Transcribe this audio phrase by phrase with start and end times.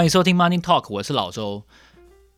[0.00, 1.62] 欢迎收听 Money Talk，我是老周。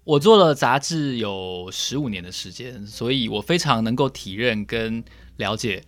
[0.02, 5.04] 我做了杂志有十五年的时间，所以我非常能够体认跟
[5.36, 5.80] 了解，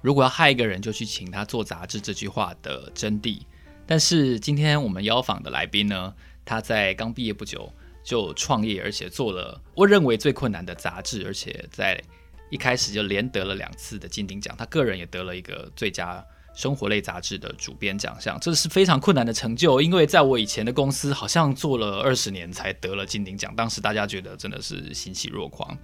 [0.00, 3.40] 如果要害一个人，就去请他做杂志这句话的真谛。
[3.84, 6.14] 但是今天我们邀访的来宾呢，
[6.44, 7.68] 他在刚毕业不久
[8.04, 12.00] 就创业，而且做了我认为最困难的杂志，而且在
[12.48, 16.24] 一开始就连得了两次的金鼎奖，他个人也得了一个最佳。
[16.58, 19.80] 生活类杂志的主编奖项，这是非常困难的成就。
[19.80, 25.78] 因为在我以前的公司，好像做了二十年才得了金鼎奖，当时大家觉得真的是欣喜若狂。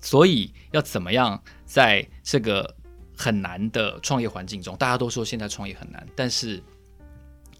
[0.00, 2.76] 所以要怎么样在这个
[3.16, 6.62] 很难的创业环境中，大家都说现在创业很难，但是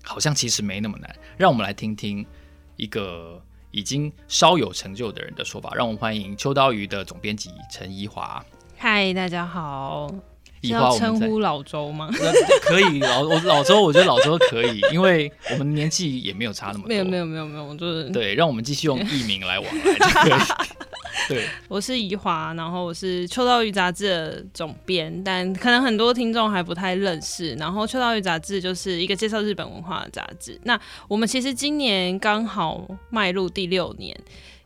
[0.04, 1.12] 好像其实没那么难。
[1.36, 2.24] 让我们来听听
[2.76, 3.42] 一个
[3.72, 5.74] 已经稍有成就的人的说法。
[5.74, 8.46] 让我们欢迎秋刀鱼的总编辑陈宜华。
[8.76, 10.35] 嗨，大家好。
[10.62, 12.10] 要称呼老周吗？
[12.62, 16.88] 可以，老我老周，我觉得老周可以，因为我们年纪也没有差那么多。
[16.88, 20.32] 没有没有没有没有，就是对，让我们继续用艺名来往来就可以。
[21.28, 27.54] 对， 我是怡华，然后我是秋刀鱼杂志的总编，但可能很多听众还不太认识。
[27.54, 30.60] 然后秋刀鱼杂志就是一个介绍日本文化的杂志。
[30.64, 30.78] 那
[31.08, 34.16] 我们其实今年刚好迈入第六年，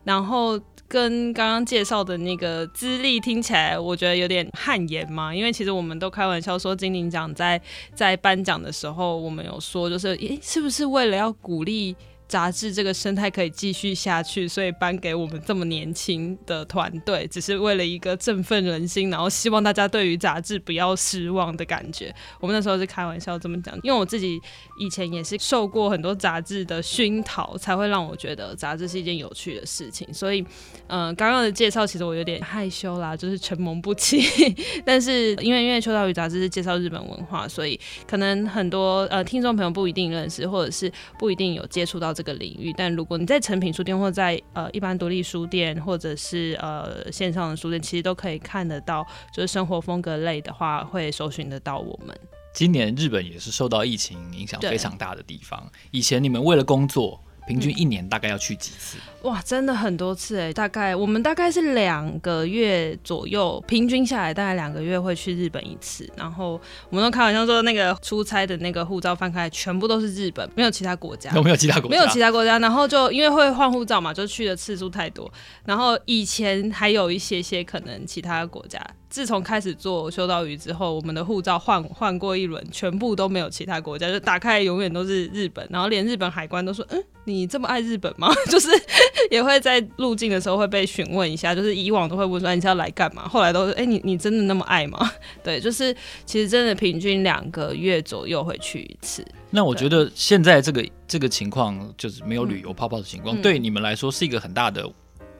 [0.04, 0.60] 然后。
[0.90, 5.32] 跟刚刚介绍的那个资历听起来，我觉得有点汗颜嘛。
[5.32, 7.60] 因为其实我们都开玩笑说，金鼎奖在
[7.94, 11.94] 在颁奖的时候，我们有说，就是诶，是不是为了要鼓励？
[12.30, 22.14] 杂志这个生态可以继续下去，所以颁给我们这么年轻的团队，只是为了一个振奋人心，然后希望大家对于杂志不要失望的感觉。
[22.38, 24.40] 我们那时候是开玩笑这么讲，因为我自己
[24.78, 30.06] 以前也是受过很多杂志的熏陶，才会让我觉得杂志是一件有趣的事情。
[30.14, 30.46] 所以，
[30.86, 34.22] 嗯、刚刚的介绍其实我有点害羞啦，就是承蒙不起。
[34.86, 42.14] 但是因为因为秋刀鱼杂志是介绍日本文化，所以可能很多呃听众朋友不一定认识，或者是不一定有接触到。
[42.20, 52.14] 这个领域，但如果你在成品书店，或在呃一般独立书店，或者是呃线上的书店，其实都可以看得到，就是生活风格类的话，会搜寻得到我们。
[52.52, 55.66] 今年日本也是受到疫情影响非常大的地方。
[55.92, 58.98] 以前你们为了工作，平均一年大概要去几次？
[58.98, 60.50] 嗯、哇，真的很多次哎！
[60.52, 66.10] 大概我们大概是两个月左右，平均下来大概两个月会去日本一次。
[66.16, 66.58] 然后
[66.88, 71.30] 我们都开玩笑说，那个出差的那个护照翻开，全部都是日本，没有其他国家。
[71.34, 71.96] 有 没有其他国家？
[71.96, 72.58] 没有其他国家。
[72.58, 75.30] 然后就因为会换护照嘛，就去的次数太多。
[75.66, 78.80] 然后以前还有一些些可能其他国家。
[79.10, 88.68] 自从开始做修道鱼之后，我们的护照换换过一轮，全部都没有其他国家，就打开永远都是日本，然后连日本海关都说：“嗯，你这么爱日本吗？” 就是
[89.30, 95.10] 也会在入境的时候会被询问一下，就是以往都会问说：“你是要来干嘛？”后来都是：“哎、欸，你你真的那么爱吗？”
[95.42, 95.94] 对，就是
[96.24, 99.24] 其实真的平均两个月左右会去一次。
[99.50, 104.90] 那我觉得现在这个这个情况就是没有旅游泡泡的情况，嗯、对你们来说是一个很大的。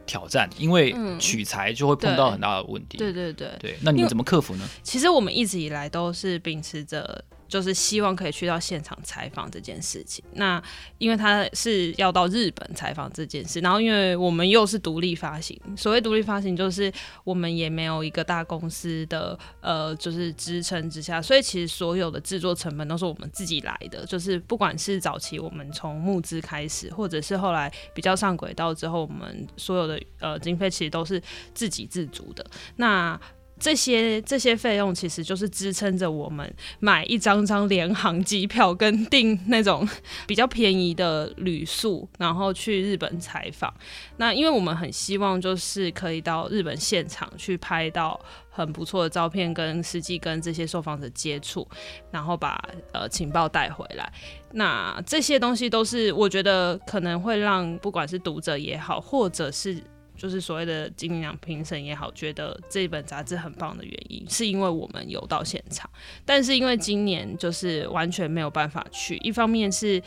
[0.07, 2.99] 挑战，因为取材就会碰到很大的问题。
[2.99, 4.69] 对对对对，那你们怎么克服呢？
[4.83, 7.25] 其实我们一直以来都是秉持着。
[7.51, 10.25] 就是希望可以去到现场采访这件事情。
[10.35, 10.63] 那
[10.97, 16.91] 因为他是要到日本采访这件事，然后因为我们又是独立发行，所谓独立发行就是
[17.25, 24.07] 我们也没有一个大公司的呃就是支撑之下，所以其实所有的制作成本都是我们自己来的。
[24.07, 31.21] 就是不管是早期我们从募资开始，或者是后来比较上轨道之后，我们所有的呃经费其实都是
[31.53, 32.47] 自给自足的。
[32.77, 33.21] 那
[33.61, 39.87] 这些这些费用其实就是支撑着我们买一张张联航机票，跟订那种
[40.27, 43.73] 比较便宜的旅宿，然后去日本采访。
[44.17, 51.69] 那因为我们很希望就是可以到日本现场去拍到很不错的照片，跟实际跟这些受访者接触，
[52.11, 52.59] 然后把
[52.93, 54.11] 呃情报带回来。
[54.53, 59.81] 那这些东西都是我觉得可能会让不管是读者也好，或者是。
[60.21, 65.89] 就是所谓的金鼎奖评审也好，觉得这本杂志很棒的原因，是因为我们有到现场。
[66.27, 70.03] 但是因为今年就是完全没有办法去，一方面是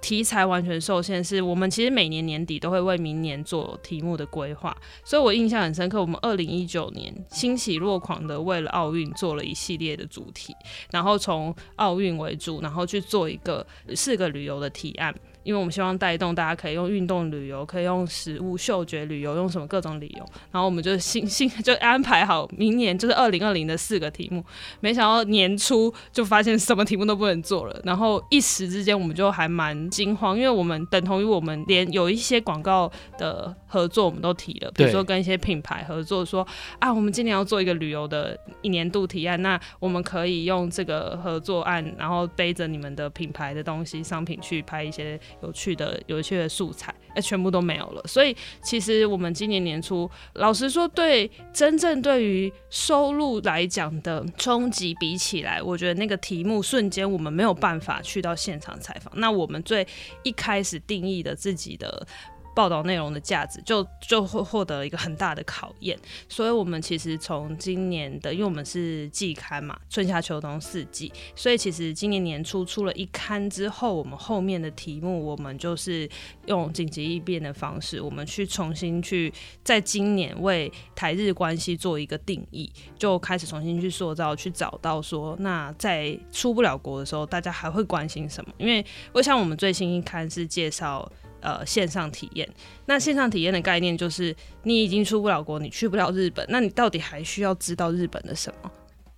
[0.00, 6.00] 题材完全受限，是我们其实每年年底都会为明年做题目的规划，所以我印象很深刻。
[6.00, 10.52] 我们二零一九年欣喜若狂的为了奥运做了一系列的主题，
[10.90, 13.64] 然后从奥运为主，然后去做一个
[13.94, 15.14] 四个旅游的提案。
[15.44, 20.24] 因为我们希望带动大家可以用运动旅游，可以用食物、嗅觉旅游，用什么各种理由。
[20.50, 24.44] 然后我们就新新就安排好明年就是 二零二零的四个题目。
[24.80, 36.48] 没想到年初就发现什么题目都不能做了，然后一时之间我们就还蛮惊慌，因为我们等同于我们连有一些广告的合作我们都提了，比如说跟一些品牌合作说，说
[36.78, 45.18] 啊，我们今年要做一个旅游的一年度提案，那我们可以用这个合作案，然后背着你们的品牌的东西商品去拍一些。
[45.42, 48.02] 有趣的、有趣的素材，哎，全部都没有了。
[48.06, 59.12] 所以其实我们今年年初，老实说，对真正对于收入来讲的冲击比起来，我觉得那个题目瞬间我们没有办法去到现场采访。
[59.16, 59.86] 那我们最
[60.22, 62.06] 一开始定义的自己的。
[62.54, 76.08] 报道内容的价值就就会获得一个很大的考验，所以我们其实从今年的，因为我们是季刊嘛，春夏秋冬四季，所以其实今年年初出了一刊之后，我们后面的题目，我们就是
[76.46, 79.32] 用紧急应变的方式，我们去重新去
[79.64, 88.52] 在今年为台日关系做一个定义，就开始重新去塑造，去找到说，那在出不了国的时候，大家还会关心什么？
[88.58, 91.10] 因为我想我们最新一刊是介绍。
[91.42, 92.48] 呃，线上体验。
[92.86, 98.70] 那线上体验的概念就是，你已经出不了国，你去不了日本，那你到底还需要知道日本的什么？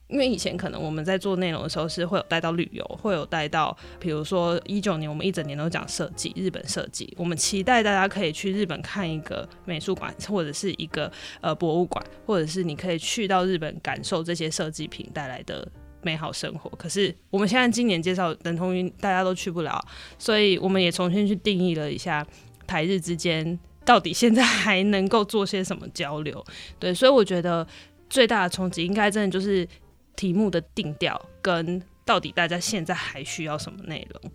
[0.08, 11.10] 因为以前可能我们在做内容的时候是会有带到旅游，会有带到，比如说一九年我们一整年都讲设计，日本设计，我们期待大家可以去日本看一个美术馆或者是一个
[11.40, 15.66] 呃博物馆，或者是你可以去到日本感受这些设计品带来的。
[16.04, 19.84] 美好生活，可是我们现在今年介绍等同于大家都去不了，
[20.18, 22.24] 所以我们也重新去定义了一下
[22.66, 26.44] 台日之间到底现在还能够做些什么交流。
[26.78, 27.66] 对，所以我觉得
[28.08, 29.66] 最大的冲击应该真的就是
[30.14, 34.32] 题目的定调跟到底大家现在还需要什么内容。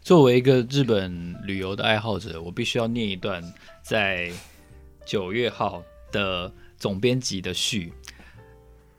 [0.00, 3.42] 作为一个日本旅游的爱好者，我必须要念一段
[3.82, 4.30] 在
[5.04, 7.92] 九月号的总编辑的序。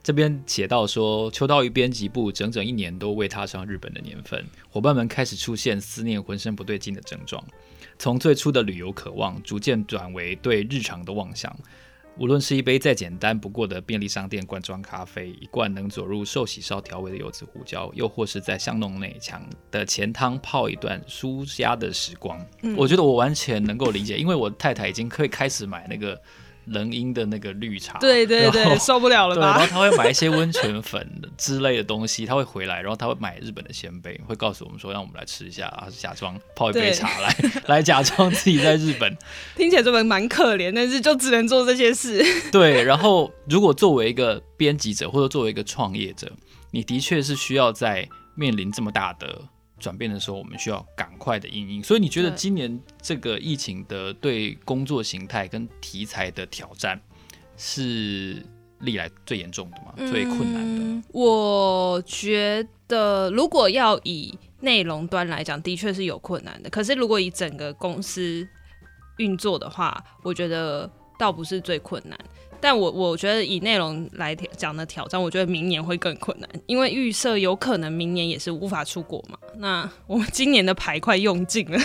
[0.04, 7.42] 这边写到说，秋刀鱼编辑部整整一年都未踏上日本的年份，伙伴们开始出现思念、浑身不对劲的症状。
[7.98, 11.56] 从最初的旅游渴望，逐渐转为对日常的妄想。
[12.18, 22.38] 无论是一杯再简单不过的便利商店罐装咖啡，一罐能佐入寿喜烧调味的柚子胡椒，又或是在巷弄内墙的前汤泡一段舒压的时光，
[22.76, 26.20] 我觉得我完全能够理解，因为我太太已经可以开始买那个。
[26.66, 29.58] 冷饮的那个绿茶，对对对，受不了了吧？
[29.58, 31.06] 对，然后他会买一些温泉粉
[31.36, 39.16] 之类的东西，他会回来，然后他会买日本的鲜贝，会告诉我们说让我们来吃一下，然后假装泡一杯茶来 来假装自己在日本。
[39.56, 42.24] 听起来这本蛮可怜，但是就只能做这些事。
[42.50, 46.30] 对，然后如果作为一个编辑者或者作为一个创业者，
[46.70, 49.42] 你的确是需要在面临这么大的。
[49.78, 51.82] 转变的时候，我们需要赶快的应应。
[51.82, 57.00] 所以你觉得今年这个疫情的对工作形态跟题材的挑战
[57.56, 58.44] 是
[58.80, 59.94] 历来最严重的吗？
[59.96, 61.08] 嗯，最困难的？
[61.12, 66.70] 我觉得，如果要以内容端来讲，的确是有困难的。
[66.70, 68.46] 可是如果以整个公司
[69.18, 72.18] 运作的话，我觉得倒不是最困难。
[72.64, 79.36] 但我我觉得以内容来讲的挑战，我觉得明年会更困难，因为预设有可能明年也是无法出国嘛。
[79.56, 81.78] 那我们今年的牌快用尽了，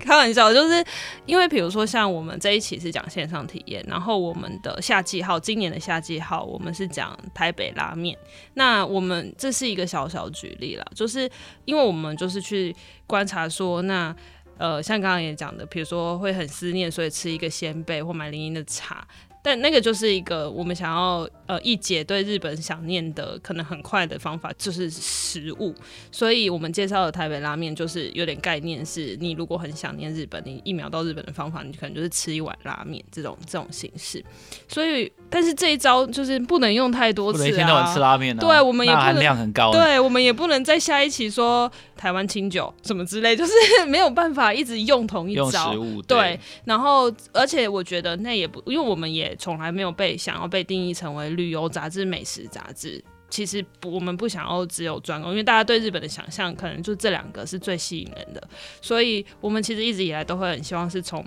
[0.00, 0.84] 开玩笑，就是
[1.26, 8.18] 因为比如说像我们这一期是讲线上体验，然后我们的夏季号，今年的夏季号我们是讲台北拉面。
[8.54, 11.30] 那我们这是一个小小举例啦，就是
[11.66, 12.74] 因为我们就是去
[13.06, 14.12] 观察说，那
[14.58, 19.06] 呃像刚刚也讲的，比如说会很思念，所以吃一个仙贝或买零零的茶。
[19.46, 25.72] 但那个就是一个我们想要呃一解对日本想念的可能很快的方法，就是食物。
[26.10, 34.20] 所以我们介绍的台北拉面就是有点概念，是你如果很想念日本，你一秒到日本的方法，你可能就是吃一碗拉面这种这种形式。
[34.66, 37.46] 所以，但是这一招就是不能用太多次啊。
[37.46, 38.40] 一天到晚吃拉面啊。
[38.40, 39.70] 对，我们也不能含量很高。
[39.70, 43.52] 对，我们也不能在下一期说台湾清酒什么之类，就是
[43.86, 45.70] 没有办法一直用同一招。
[45.70, 49.35] 食物对，对，然后而且我觉得那也不，因为我们也。
[49.36, 53.02] 从来没有被想要被定义成为旅游杂志、美食杂志。
[53.28, 58.48] 其实我们不想要只有专攻，因为大家对日本的想象可能就这两个是最吸引人的，
[58.80, 61.24] 所以我们其实一直以来都会很希望是从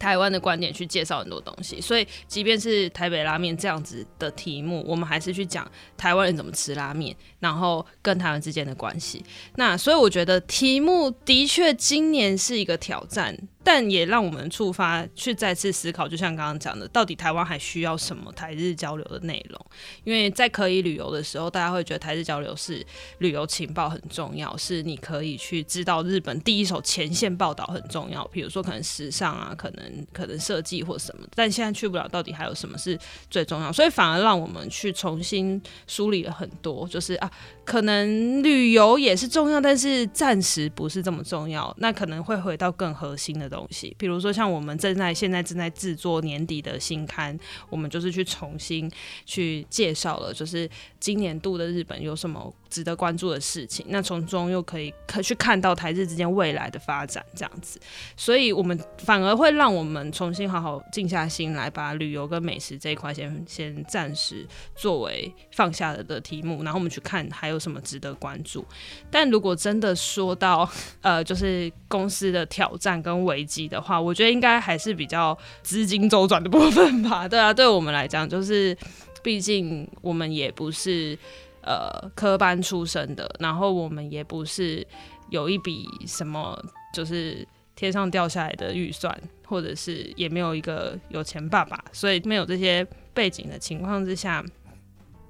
[0.00, 1.78] 台湾的观点去介绍很多东西。
[1.82, 9.22] 所以即便是台北拉面这样子的题目，我们还是去讲台湾人怎么吃拉面，然后跟台湾之间的关系。
[9.56, 13.36] 那所以我觉得题目的确今年是一个挑战。
[13.64, 19.66] 但也让我们触发去再次思考，就像刚刚讲的，到底台湾还需要什么台日交流的内容？
[20.02, 22.84] 因为在可以旅游的时候，大家会觉得台日交流是
[23.18, 28.26] 旅游情报很重要，是你可以去知道日本第一手前线报道很重要。
[28.28, 31.24] 比如说可能时尚啊，可能可能设计或什么。
[31.36, 32.98] 但现在去不了，到底还有什么是
[33.30, 33.72] 最重要？
[33.72, 37.30] 所以反而让我们去重新梳理了很多，就是啊，
[37.64, 41.72] 可能旅游也是重要，但是暂时不是这么重要。
[41.78, 43.51] 那可能会回到更核心的。
[43.52, 48.90] 东西，比如说像我们正在现在正在制作年底的新刊，我们就是去重新
[49.26, 50.68] 去介绍了，就是
[50.98, 57.78] 今年度的日本有什么值得关注的事情，那从中又可以可去看到台日之间未来的发展这样子，
[58.16, 68.64] 所以我们反而会让我们重新好好静下心来，把旅游跟美食这一块先先暂时作为放下了的题目，然后我们去看还有什么值得关注。
[69.10, 70.68] 但如果真的说到
[71.02, 77.26] 呃，就是公司的挑战跟危机的话，我觉得应该还是比较资金周转的部分吧。
[77.30, 78.76] 对啊，对我们来讲，就是
[79.22, 81.18] 毕竟我们也不是
[81.62, 84.86] 呃科班出身的，然后我们也不是
[85.30, 86.58] 有一笔什么
[86.94, 94.44] 就是天上掉下来的预算，或者是也没有一个有钱爸爸，所以没有这些背景的情况之下。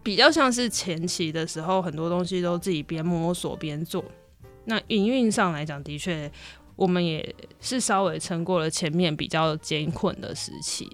[0.04, 4.04] 比较像是前期的时候，很多东西都自己边摸索边做。
[4.64, 6.28] 那营运上来讲，的确
[6.76, 10.88] 我们也是稍微撑过了前面比较艰困的时期，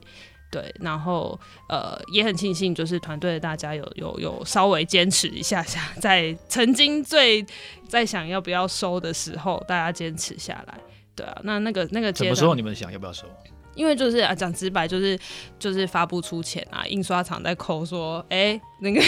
[0.51, 0.75] 对。
[0.81, 7.45] 然后呃，也很庆幸，就是团队的大家有有有稍微坚持一下下，在曾经最
[7.89, 10.79] 在想要不要收的时候，大家坚持下来，
[11.15, 11.41] 对啊。
[11.45, 13.27] 那那个那个，什么时候你们想要不要收？
[13.75, 15.17] 因为就是啊，讲直白就是
[15.57, 19.01] 就是发不出钱啊，印刷厂在抠说，哎、欸，那个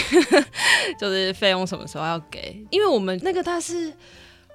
[0.96, 2.64] 就是费用什么时候要给？
[2.70, 3.92] 因为我们那个他是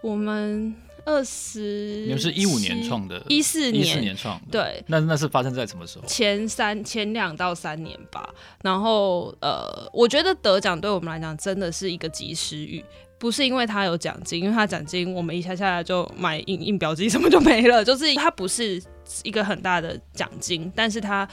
[0.01, 0.73] 我们
[1.05, 6.05] 二十，你们是一五年创的，一四年，一四年创，对，那那是发生在什么时候？
[6.07, 8.27] 前三前两到三年吧。
[8.63, 12.83] 然后呃，我觉得得奖对我们来讲真的是一个及时雨。
[13.17, 18.81] 不是因为他有奖金，因为他奖金我们一下下来就买印印表机什么就没了， 就是他不是
[19.23, 21.27] 一个很大的奖金，但是他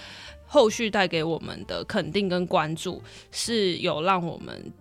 [0.47, 4.73] 后续带给我们的肯定跟关注是有让我们。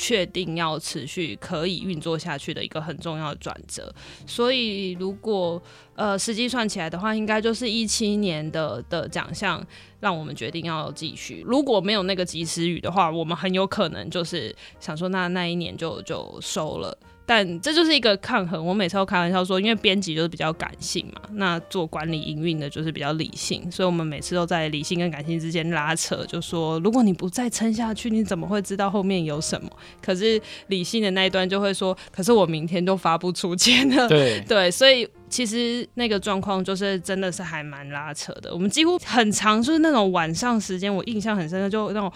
[0.00, 3.92] 确定要持续可以运作下去的一个很重要的转折，
[4.24, 5.60] 所以如果
[5.96, 9.60] 呃实际算起来的话，应该就是一七年的的奖项
[9.98, 11.42] 让我们决定要继续。
[11.44, 16.96] 如果没有那个及时雨的话，我们很有可能就是想说那那一年就就收了。
[17.28, 18.64] 但这就是一个抗衡。
[18.64, 29.70] 我每次都开玩笑说，因为编辑就是比较感性嘛，那做管理营运的就是比较理性，所以我们每次都在理性跟感性之间拉扯，就说如果你不再撑下去，你怎么会知道后面有什么？
[30.00, 34.08] 可是理性的那一端就会说，可是我明天就发不出钱了。
[34.08, 38.50] 对 对，所以其实那个状况就是真的是还蛮拉扯的。
[38.54, 42.10] 我们几乎很长就是那种晚上时间，我印象很深的，就那种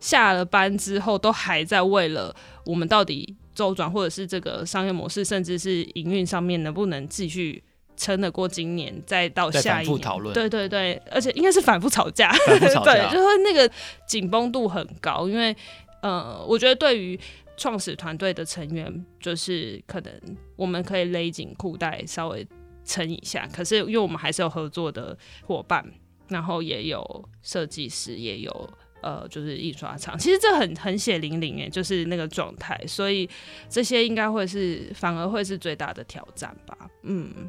[0.00, 2.34] 下了班之后都还在为了
[2.64, 3.36] 我们到底。
[3.56, 7.60] 周转或者是这个商业模式，甚至是营运上面能不能继续
[7.96, 10.34] 撑得过今年，再到下一年讨论。
[10.34, 13.68] 对对对，而且应该是反复吵架，反复吵架 对，就是那个
[14.06, 15.26] 紧绷度很高。
[15.26, 15.56] 因为
[16.02, 17.18] 呃，我觉得对于
[17.56, 20.12] 创始团队的成员，就是可能
[20.56, 22.46] 我们可以勒紧裤带稍微
[22.84, 25.82] 撑一下，可是因为我们还是有合作的伙伴，
[26.28, 28.70] 然后也有设计师，也有。
[29.06, 33.28] 呃，就是印刷厂，其实这很很血淋淋诶，就是那个状态，所以
[33.70, 36.76] 这些应该会是反而会是最大的挑战吧。
[37.04, 37.48] 嗯，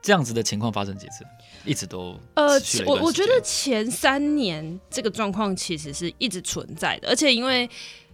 [0.00, 1.26] 这样子的情况发生几次？
[1.66, 7.68] 一直都呃，我我觉得前三年这个状况其实是一直存在的，而且因为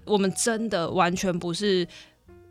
[0.04, 1.86] 我们真的完全不是。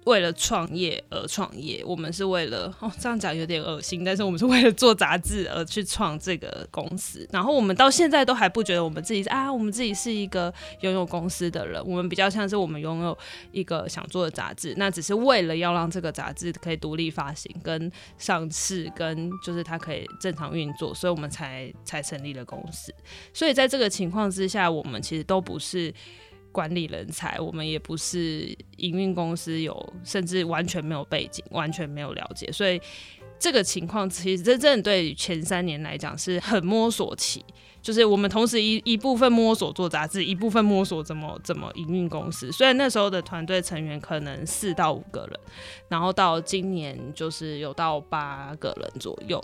[0.06, 7.27] 为了创业而创业，我们是为了 哦，这样讲有点恶心，但是我们是为了做杂志而去创这个公司。
[7.32, 10.51] 然后我们到现在都还不觉得我们自己啊，我们自己是一个
[10.82, 11.86] 拥有公司的人。
[11.86, 13.18] 我们比较像是我们拥有
[13.51, 22.94] 一个想做的杂志，那只是为了要让这个杂志可以独立发行、跟上市、跟就是它可以正常运作，所以我们才才成立了公司。
[23.34, 25.94] 所以在这个情况之下，我们其实都不是。
[26.51, 32.82] 管理人才，我们也不是营运公司有，甚至完全没有背景，完全没有了解，所以
[33.38, 37.46] 这个情况其实真正对前三年来讲是很摸索期，
[37.82, 42.51] 就是我们同时一一部分摸索做杂志，一部分摸索怎么怎么营运公司。
[42.51, 45.39] 虽然那时候的团队成员可能四到五个人，
[45.88, 49.41] 然后到今年就是有到八个人左右。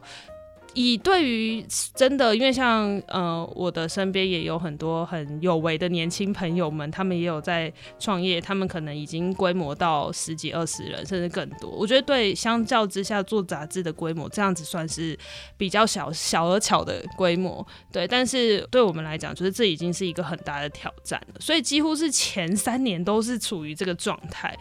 [0.76, 1.66] 以对于
[1.96, 11.72] 真的，因为像呃，我的身边也有很多很有为的年轻朋友们，他们也有在创业，他们可能已经规模到十几二十人，甚至更多。
[11.72, 15.18] 我觉得对相较之下，做杂志的规模这样子算是
[15.58, 18.06] 比较小小而巧的规模，对。
[18.08, 24.54] 但是对我们来讲，就是这已经是一个很大的挑战了，所以几乎是前三年都是处于这个状态。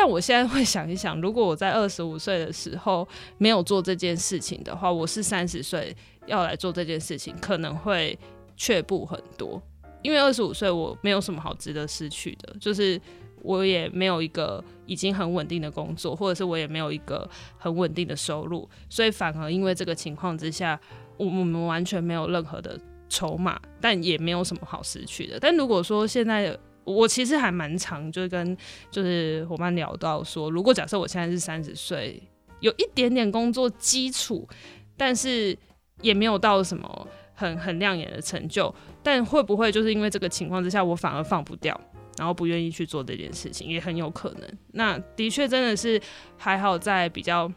[0.00, 5.92] 但我现在会想一想，如果我在二十五岁的时候没有做这件事情的话，我是三十岁
[6.26, 8.16] 要来做这件事情，可能会
[8.56, 9.60] 却步很多。
[10.02, 13.00] 因为二十五岁我没有什么好值得失去的，就是
[13.42, 20.78] 我也没有一个已经很稳定的工作，或者是我也没有一个很稳定的收入，所以反而因为这个情况之下，
[21.16, 22.78] 我我们完全没有任何的
[23.08, 25.40] 筹码，但也没有什么好失去的。
[25.40, 26.56] 但如果说现在
[26.88, 28.56] 我其实还蛮常，就是跟
[28.90, 32.22] 就是伙伴聊到说，如果假设我现在是三十岁，
[32.60, 34.48] 有一点点工作基础，
[34.96, 35.56] 但是
[36.02, 41.78] 也没有到什么很很亮眼的成就，但会不会就是因为这个情况之下，我反而放不掉？
[42.16, 44.58] 然后不愿意去做这件事情，也很有可能。
[44.72, 46.00] 那的确真的是
[46.36, 47.48] 还好，在比较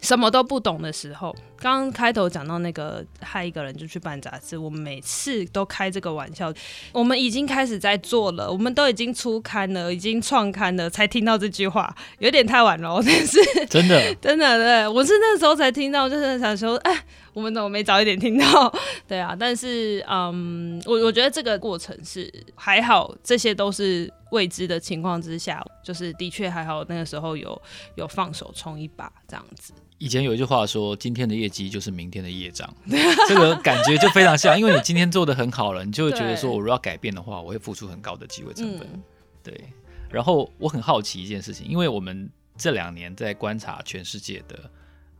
[0.00, 6.52] 什么都不懂的时候，刚刚开头讲到那个害一个人就去办杂志，我们每次都开这个玩笑。
[6.92, 13.00] 我们已经开始在做了，我们都已经出刊了，已经创刊了，才听到这句话，有点太晚了。
[13.04, 17.04] 但是真的， 真的，对，我是那时候才听到，就是想说，哎。
[17.34, 18.74] 我们怎么没早一点听到？
[19.06, 27.62] 对啊，但是嗯，我我觉得这个过程是还好，这些都是未知的情况之下，就是的确还好，那个时候有
[27.94, 29.72] 有放手冲一把这样子。
[29.98, 32.68] 以前有一句话说：“今天的业绩就是明天的业障。
[33.28, 38.88] ”这个感觉就非常像，因为你今天做的很好了，你就会觉得说，我如果要改变的话，我会付出很高的机会成本。
[38.92, 39.02] 嗯、
[39.42, 39.64] 对，
[40.10, 44.70] 然后我很好奇一件事情，因为我们这两年在观察全世界的。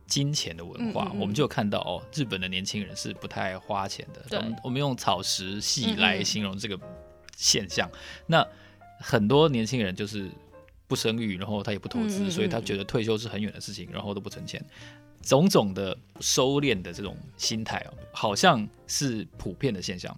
[0.09, 4.37] 金钱的文化，嗯嗯嗯，我们就看到哦，日本的年轻人是不太花钱的。
[4.39, 6.75] 我们我们用草食系来形容这个
[7.37, 7.87] 现象。
[8.25, 8.43] 那
[8.99, 10.27] 很多年轻人就是
[10.87, 14.65] 不生育，然后他也不投资，所以他觉得退休是很远的事情，然后都不存钱。
[15.29, 20.17] 种种的收敛的这种心态哦，好像是普遍的现象。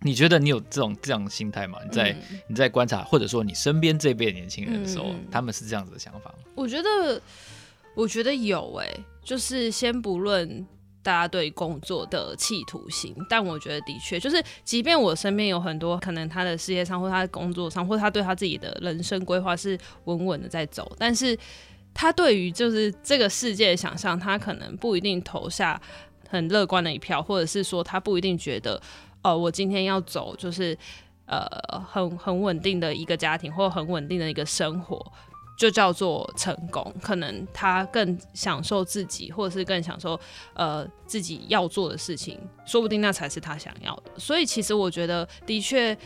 [0.00, 1.78] 你觉得你有这种这样的心态吗？
[1.84, 2.16] 你在
[2.48, 6.38] 你在观察，或者说你身边这辈年轻人的时候，他们是这样子的想法吗？
[6.54, 7.20] 我觉得。
[7.94, 10.66] 我觉得有诶、欸，就是先不论
[11.02, 21.38] 大家对工作的企图心，但我觉得的确就是，即便我身边有很多可能他的事业上或他的工作上，或他对他自己的人生规划是稳稳的在走，但是
[21.94, 25.80] 他对于就是这个世界的想象，他可能不一定投下
[26.28, 28.74] 很乐观的一票，或者是说他不一定觉得，
[29.22, 30.76] 哦、呃，我今天要走就是
[31.26, 31.46] 呃
[31.88, 35.12] 很很稳定的一个家庭，或很稳定的一个生活。
[35.54, 40.18] 就叫做成功，可能他更享受自己，或者是更享受
[40.54, 44.10] 呃自己要做的事情，说不定那才是他想要的。
[44.16, 45.96] 所以其实我觉得，的确，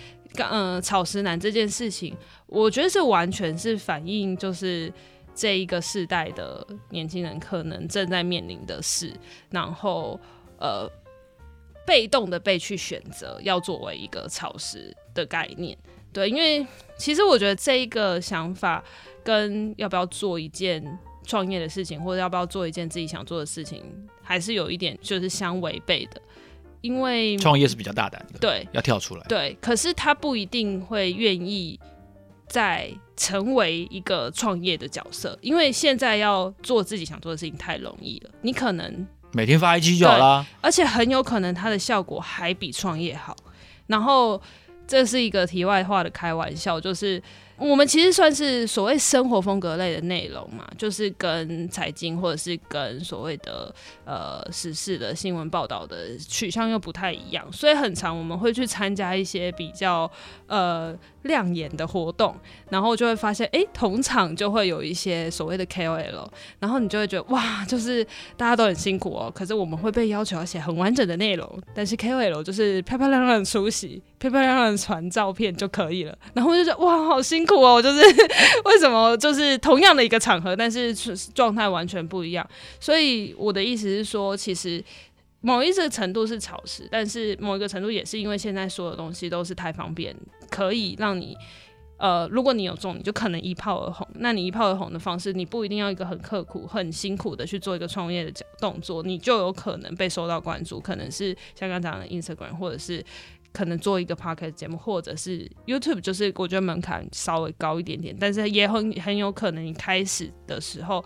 [0.50, 2.14] 嗯、草食男这件事情，
[2.48, 4.92] 我觉得是完全是反映就是
[5.36, 9.12] 这一个世代的年轻人可能正在面临的事，
[9.50, 10.18] 然后
[10.58, 10.90] 呃
[11.86, 15.78] 被动的被去选择要作为一个草食的概念。
[16.12, 18.82] 对，因为其实我觉得这一个想法。
[19.26, 20.80] 跟要不要做一件
[21.24, 23.82] 创业的事情，或者要不要做一件自己想做的事情，
[24.22, 26.22] 还是有一点就是相违背的。
[26.80, 29.58] 因为创业是比较大胆的，对，要跳出来，对。
[29.60, 31.76] 可是他不一定会愿意
[32.46, 38.30] 在成为一个创业的角色，因为现在要做自己想做的事情太容易了。
[38.42, 43.36] 你可能每天发一期就好啦，而且很有可能它的效果还比创业好。
[43.86, 44.40] 然后
[44.86, 47.22] 这是一个题外话的开玩笑，就是。
[47.58, 53.74] 我们其实算是所谓生活风格类的内容嘛，就是跟财经或者是跟所谓的
[54.04, 60.10] 呃时事的新闻报道的取向又不太一样，所以很常我们会去参加一些比较
[60.48, 60.94] 呃
[61.26, 62.36] 亮眼的活动，
[62.68, 66.28] 然后就会发现，哎、同场就会有一些所谓的 KOL，
[66.60, 77.56] 然后你就会觉得哇，就是大家都很辛苦哦，可是我们会被要求要写很完整的内容，但是 KOL 就是漂漂亮亮的出席，漂漂亮亮的传照片就可以了，然后我就觉得哇，好辛苦。
[77.56, 78.00] 苦哦，就是
[78.66, 80.92] 为什么就是同样的一个场合，但是
[81.32, 82.46] 状态完全不一样。
[82.78, 84.84] 所以我的意思是说，其实
[85.46, 90.12] 某一个程度是潮湿，但是某一个程度也是因为现在所有东西都是太方便，
[90.50, 91.38] 可以让你
[91.98, 94.04] 呃，如果你有中，你就可能一炮而红。
[94.14, 103.04] 那你一炮而红的方式，你不一定要一个很刻苦、很辛苦的去做一个创业的动作，你就有可能被受到关注，可能是像刚讲的 Instagram 或者是。
[103.52, 111.02] 可能做一个 podcast 节目，或者是 YouTube，就是我觉得门槛稍微高一点点，但是也很很有可能你开始的时候，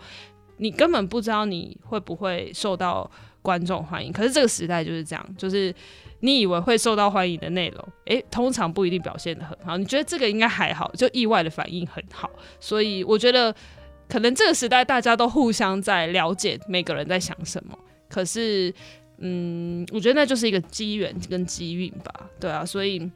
[0.57, 3.09] 你根本不知道你会不会受到
[3.41, 4.11] 观众欢迎。
[4.11, 5.73] 可是这个时代就是这样，就是
[6.19, 9.77] 你以为会受到欢迎的内容，诶，通常不一定表现得很好。
[9.77, 12.29] 你觉得这个应该还好，就意外的反应很好。
[12.59, 13.53] 所以我觉得
[14.07, 17.77] 可能这个时代大家都互相在了解每个人在想什么，
[18.09, 18.73] 可是。
[19.23, 23.07] 嗯，我觉得那就是一个机缘跟机运吧，对啊，所以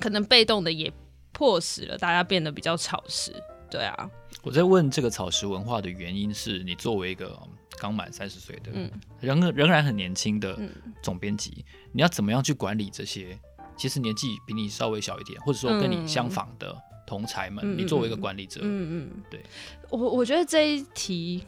[0.00, 0.90] 可能被动的也
[1.32, 3.34] 迫使了大家变得比较草食，
[3.70, 4.10] 对啊。
[4.42, 7.38] 我在问这个草食文化的原因是你作为一个
[7.78, 10.58] 刚满三十岁的，嗯，仍仍然很年轻的
[11.02, 13.38] 总编辑，嗯，你要怎么样去管理这些
[13.76, 19.42] 其实年纪比你稍微小一点，或者说跟你相仿的同才们，嗯、你作为一个管理者，嗯嗯，对，
[19.90, 21.44] 我我觉得这一题。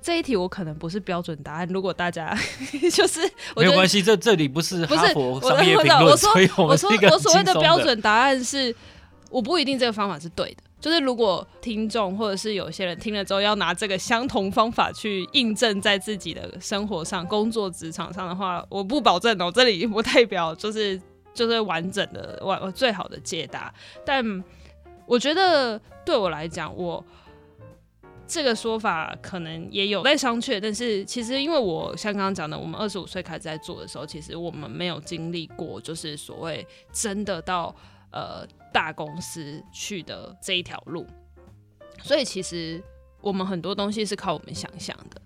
[0.00, 2.34] 这一题我可能不是标准答案，如果大家
[2.90, 3.20] 就是
[3.54, 7.52] 没有关系，这这里不是哈佛商业评论，我说我们是一个我所谓的。
[7.60, 8.74] 标准答案是，
[9.28, 10.62] 我不一定这个方法是对的。
[10.80, 21.00] 就是如果听众或者是有些人听了之后要拿这个相同方法去印证在自己的生活上、工作职场上的话，我不保证哦，这里不代表就是
[21.34, 23.72] 就是完整的完最好的解答。
[24.04, 24.24] 但
[25.06, 27.04] 我觉得对我来讲，我。
[28.32, 37.74] 这个说法可能也有待商榷，但是其实因为我像刚刚讲的，我们二十五岁开始在做的时候，其实我们没有经历过，就是所谓真的到
[38.12, 41.06] 呃大公司去的这一条路，
[42.02, 42.82] 所以其实
[43.20, 45.20] 我们很多东西是靠我们想象的。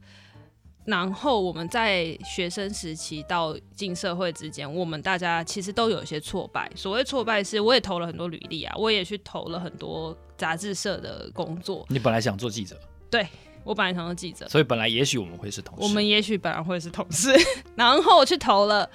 [0.86, 6.70] 然后我们在学生时期到进社会之间，我们大家其实都有一些挫败。
[6.76, 11.86] 所谓挫败是，我也投了很多履历啊，我也去投了很多杂志社的工作。
[11.88, 12.78] 你本来想做记者？
[13.10, 13.26] 对，
[13.64, 17.32] 我本来想做记者，所以本来也许我们会是同事，我们也许本来会是同事，
[17.76, 18.90] 然后我去投了，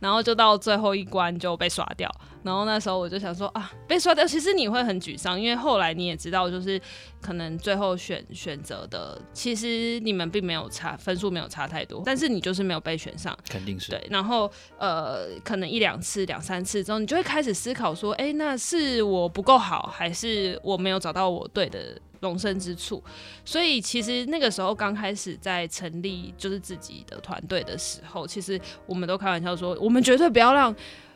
[0.00, 2.10] 然后就到最后一关就被刷掉，
[2.44, 6.80] 然后那时候我就想说啊，被刷掉，其实你会很沮丧，因为后来你也知道，就是
[7.20, 21.98] 可能最后选选择的，其实你们并没有差，分数没有差太多，但是你就是没有被选上，肯定是对，然后呃，可能一两次、两三次之后，你就会开始思考说，哎，那是我不够好，还是我没有找到我对的？
[22.20, 23.04] 容身之处，
[23.44, 30.74] 所以其实那个时候刚开始在成立就是自己的团队的时候，其实我们都开玩笑说，我们绝对不要让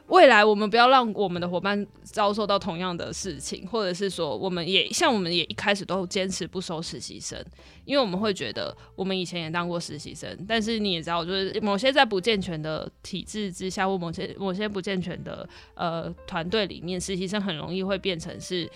[0.09, 7.43] 未来我们不要让我们的伙伴遭受到同样的事情，或者是说，我们也像我们也一开始都坚持不收实习生，
[7.85, 18.69] 因为我们会觉得我们以前也当过实习生，但是你也知道，就是某些在不健全的体制之下，或某些某些不健全的呃团队里面，实习生很容易会变成是。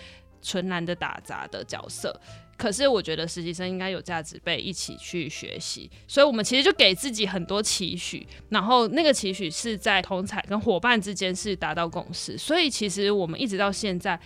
[0.45, 2.13] 纯然的打杂的角色，
[2.55, 14.17] 可是我觉得实习生应该有价值被一起去学习，所以我们其实就给自己很多期许，然后那个期许是在同侪跟伙伴之间是达到共识，所以其实我们一直到现在，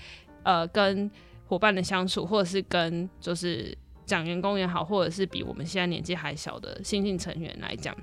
[0.43, 1.09] 呃，跟
[1.47, 7.95] 伙伴的相处，或者是跟就是讲员工也好，或者是比我们现在年纪还小的新进成员来讲，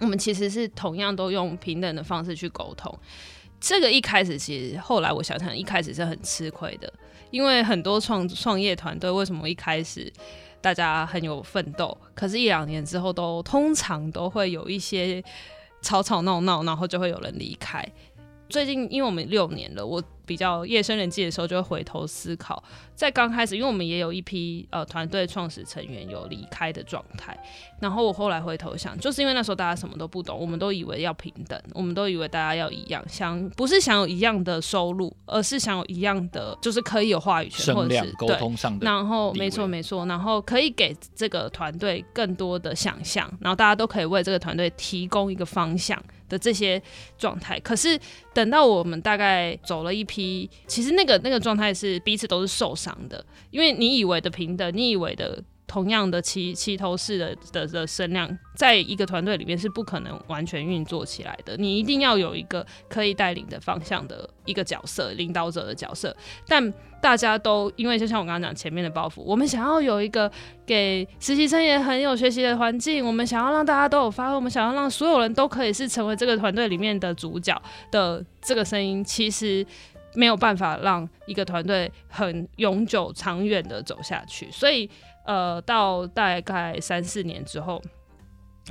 [0.00, 2.98] 我们其实是同样都用平等的方式去沟通。
[3.66, 6.92] 这个一开始其实后来我想想，一开始是很吃亏的。
[7.30, 10.12] 因为很多创创业团队，为什么一开始
[10.60, 15.24] 大家很有奋斗，可是，一两年之后都通常都会有一些
[15.80, 17.82] 吵吵闹闹，然后就会有人离开。
[18.50, 20.02] 最近，因为我们六年了，我。
[20.26, 22.62] 比较夜深人静的时候，就会回头思考，
[22.94, 27.36] 在刚开始，因为我们也有一批呃团队创始成员有离开的状态，
[27.80, 46.00] 然后我后来回头想，就是因为那时候大家什么都不懂，我们都以为要平等，我们都以为大家要一样，想不是想有一样的收入，而是想有一样的，就是可以有话语权，或者是沟通上的，然后没错没错，然后可以给这个团队更多的想象，然后大家都可以为这个团队提供一个方向
[46.34, 46.82] 的这些
[47.16, 47.60] 状态。
[47.60, 47.96] 可是
[48.32, 50.50] 等到我们大概走了一批。
[50.66, 61.56] 其实那个那个状态是彼此都是受伤的，因为你以为的平等，你以为的同样的齐齐头式的的的声量，在一个团队里面是不可能完全运作起来的。
[61.56, 66.72] 你一定要有一个可以带领的方向的一个角色，领导者的角色，但。
[67.04, 70.30] 大家都因为就像我刚刚讲前面的包袱，我们想要有一个
[70.64, 79.66] 给实习生也很有学习的环境，我们想要让大家都有发挥，我们想要让所有人都可以是成为这个团队里面的主角的这个声音，其实
[80.14, 84.50] 没有办法让一个团队很永久长远的走下去。
[84.50, 84.88] 所以，
[85.24, 87.82] 呃，到大概三四年之后。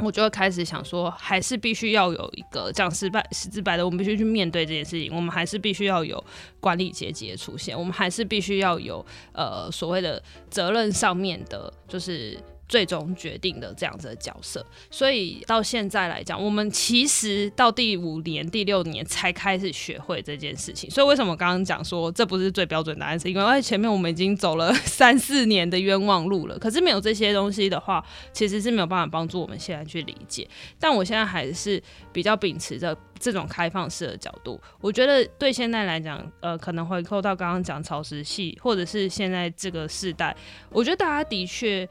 [0.01, 5.15] 我就会开始想说，还是必须要有一个讲失败、实败的，我们必须去面对这件事情。
[5.15, 6.21] 我们还是必须要有
[6.59, 12.35] 管理阶级的出现，我们还是必须要有呃所谓的责任上面的，就是。
[12.73, 20.89] 最终决定的这样子的角色，所以到现在来讲，我们其实到第五年、第六年才开始学会这件事情。
[20.89, 26.57] 所以为什么刚刚讲说这不是最标准答案，是因为前面我们已经走了三四年的冤枉路了。
[26.57, 30.49] 可是没有这些东西的话，其实是没有办法帮助我们现在去理解。
[30.79, 31.79] 但我现在还是
[32.11, 34.59] 比较秉持着这种开放式的角度。
[34.81, 40.35] 我觉得对现在来讲，呃，可能回扣到刚刚讲草食系，或者是现在这个世代，
[40.71, 41.87] 我觉得大家的确。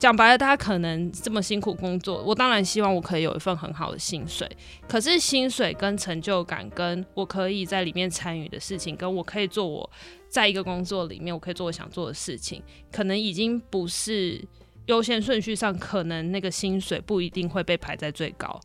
[0.00, 4.50] 讲白了，大家可能这么辛苦工作，我当然希望我可以有一份很好的薪水。
[4.88, 9.88] 可是薪水跟成就感，跟我可以在里面参与的事情，跟我可以做我
[10.26, 14.42] 在一个工作里面，我可以做我想做的事情，可能已经不是
[14.86, 18.58] 优先顺序上，可能那个薪水不一定会被排在最高。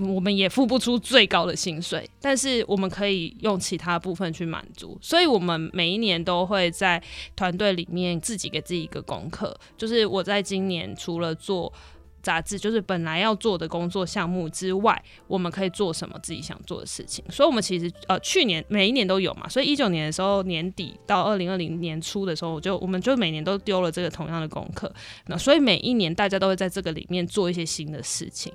[0.00, 7.02] 我们也付不出最高的薪水，但是我们可以用其他部分去满足，所以我们每一年都会在
[7.34, 11.72] 团队里面自己给自己一个功课，就是我在今年除了做
[12.20, 17.24] 杂志，就是本来要做的工作项目之外，我们可以做什么自己想做的事情。
[17.30, 24.92] 所以，我们其实呃去年每一年都有嘛，所以一九年的时候年底到二零二零年初的时候，我就我们就每年都丢了这个同样的功课。
[25.26, 28.52] 那所以每一年大家都会在这个里面做一些新的事情。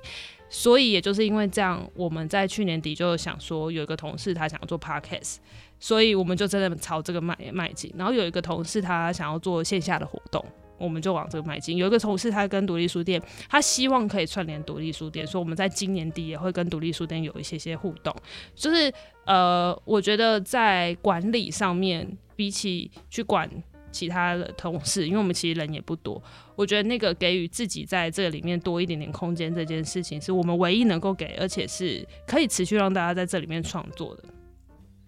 [0.52, 5.38] 所以也就是因为这样，我们在去年底就想说，有一个同事他想要做 podcast，
[5.80, 7.90] 所以我们就真的朝这个迈迈进。
[7.96, 10.44] 然后有一个同事他想要做线下的活动。
[10.78, 11.76] 我们就往这个迈进。
[11.76, 18.12] 有一个同事，他跟独立书店，他希望可以串联独立书店，所以我们在今年底也会跟独立书店有一些些互动。
[18.56, 18.92] 就是
[19.24, 23.48] 呃，我觉得在管理上面，比起去管
[23.92, 26.20] 其他的同事，因为我们其实人也不多，
[26.56, 34.24] 我觉得那个给予自己在这里面多一点点空间这件事情，是我们唯一能够给，而且是可以持续让大家在这里面创作的。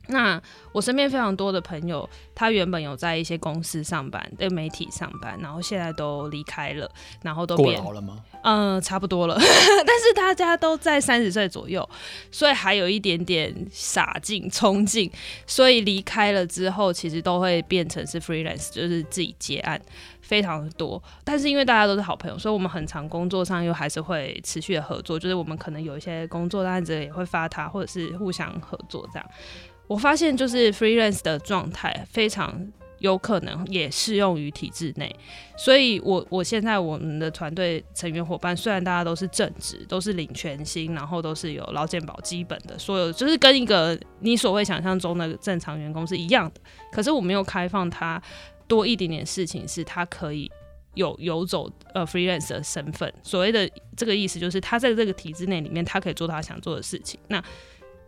[0.09, 0.41] 那
[0.73, 6.91] 我身边非常多的朋友，他原本有在一些公司上班，在媒体上班，然后现在都离开了，
[7.23, 8.23] 然后都变过劳了吗？
[8.43, 9.35] 嗯，差不多了。
[9.41, 11.89] 但是大家都在三十岁左右，
[12.31, 15.11] 所以还有一点点傻劲、冲劲，
[15.47, 19.81] 所以离开了之后，其实都会变成是 freelance，就是自己接案，
[20.21, 21.03] 非常多。
[21.25, 29.31] 但是因为大家都是好朋友，所以我们很常工作上又还是会持续的合作，就是我们可能有一些工作的案子也会发他，或者是互相合作这样。
[29.87, 32.67] 我发现就是 freelance 的状态非常
[32.99, 35.15] 有可能也适用于体制内，
[35.59, 48.23] 所以我我现在我们的团队成员伙伴虽然大家都是正职，都是领全薪，然后都是有劳健保基本的，所有就是跟一个你所谓想象中的正常员工是一样的，可是我没有开放他
[48.67, 50.51] 多一点点事情，是他可以
[50.95, 53.13] 有游走呃 freelance 的身份。
[53.23, 57.21] 所谓的这个意思就是他在这个体制内里面，他可以做他想做的事情。
[57.29, 57.45] 那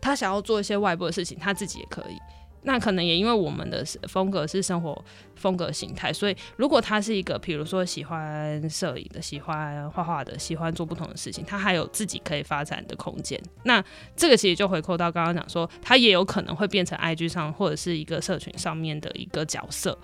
[0.01, 2.17] 他想要做一些外部的事情，他自己也可以。
[2.63, 5.05] 那可能也因为我们的风格是生活
[5.35, 13.41] 风格形态，所以如果他是一个，比如说喜欢摄影的、喜欢画画的、喜欢做不同的事情，他还有自己可以发展的空间。
[13.63, 13.81] 那
[14.17, 19.97] 这个其实就回扣到刚刚讲说，他也有可能会变成 IG 上或者是一个社群上面的一个角色。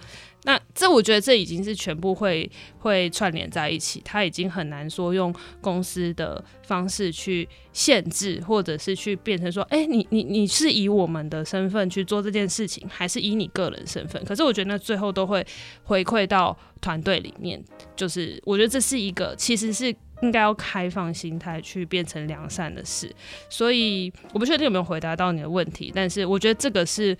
[0.46, 14.22] 那这我觉得这已经是全部会会串联在一起，他已经很难说用公司的方式去限制，或者是去变成说，哎、你你你是以我们的身份去做这件事情，还是以你个人身份？
[14.26, 15.46] 可是我觉得那最后都会
[15.84, 17.64] 回馈到团队里面，
[17.96, 23.10] 就是我觉得这是一个其实是应该要开放心态去变成良善的事。
[23.50, 27.18] 所以我不确定有没有回答到你的问题，但是我觉得这个是。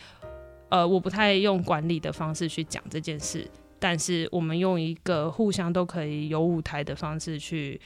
[0.74, 7.80] 呃，我不太用管理的方式去讲这件事，但是我们用一个互相都可以有舞台的方式去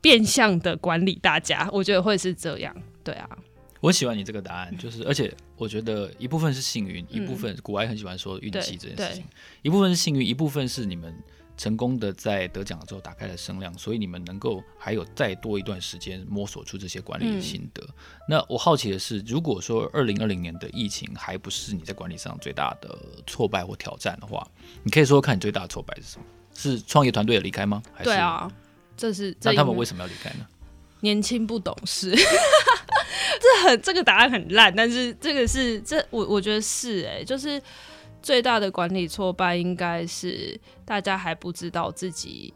[0.00, 2.74] 变相的管理大家，我觉得会是这样。
[3.04, 3.38] 对啊，
[3.80, 9.24] 我喜欢你这个答案，就是而且我觉得一部分是幸运，嗯、一部分古埃很喜欢说运气这件事情，
[9.62, 11.14] 一部分是幸运，一部分是你们。
[11.56, 17.82] 成功的在得奖了之后打开了声量，所以你们能够还有再多一段时间摸索出这些管理的心得。
[17.82, 17.94] 嗯、
[18.28, 24.44] 那我好奇的是，如果说二零二零年的疫情还不是你在管理上最大的挫败或挑战的话，
[24.82, 26.24] 你可以说看你最大的挫败是什么？
[26.54, 27.82] 是创业团队的离开吗？
[27.92, 28.50] 还是对啊，
[28.96, 30.46] 这是这那他们为什么要离开呢？
[31.00, 37.62] 年轻不懂事， 这很这个答案很烂，但是这个是这我我觉得是哎、欸，就是。
[38.24, 42.52] 最大的管理挫败应该是大家还不知道自己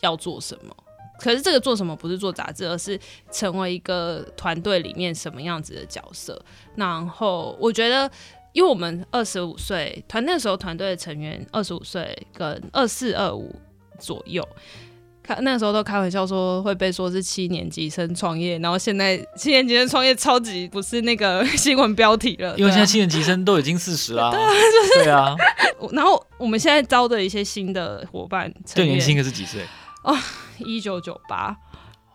[0.00, 0.76] 要做什么。
[1.18, 2.98] 可是这个做什么不是做杂志，而是
[3.30, 6.38] 成为一个团队里面什么样子的角色。
[6.76, 8.10] 然后我觉得，
[8.52, 13.54] 因为我们二十五岁团那时候团队成员二十五岁跟二四二五
[13.98, 14.46] 左右。
[15.22, 24.30] 开那时候都开玩笑说会被说是七年级生创业，然后现在七年级生创业超级不是那个 新闻标题了，因为现在七年级生都已经四十了。
[24.34, 25.36] 对啊，就是、对啊。
[25.92, 29.62] 然后我们现在招的一些新的伙伴，最年轻的是几岁？
[30.02, 30.16] 哦，
[30.58, 31.56] 一九九八。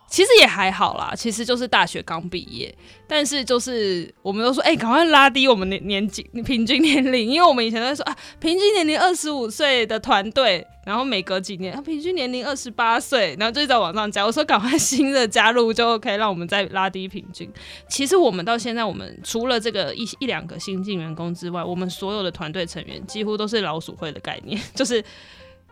[0.10, 2.74] 其实也还好啦，其实就是大学刚毕业，
[3.08, 14.26] 但是就是我们都说，哎、欸，赶快拉低我们的年纪平均年龄，因为我们以前都说啊，平均年龄二十五岁的团队，然后每隔几年，啊，平均年龄二十八岁，然后就在往上加。
[14.26, 17.52] 我说赶快新的加入，就可以让我们再拉低平均。
[17.90, 25.04] 其实我们到现在，我们除了这个一一两个新进员工之外，我们所有的团队成员几乎都是老鼠会的概念， 就是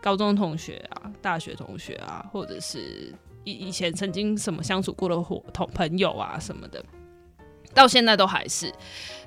[0.01, 3.13] 高中同学啊、大学同学啊，或者是。
[3.45, 6.83] 以以前曾经什么相处过的伙同朋友啊什么的，
[7.73, 8.69] 到现在都还是，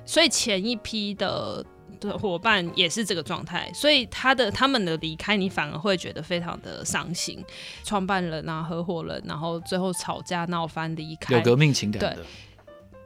[0.05, 1.65] 所以前一批的
[1.99, 7.43] 的伙伴也是这个状态，所以他的他们的离开，你反而会觉得非常的伤心。
[7.83, 12.15] 创办人啊，合伙人，然后最后吵架闹翻离开，有革命情感的。
[12.15, 12.23] 对，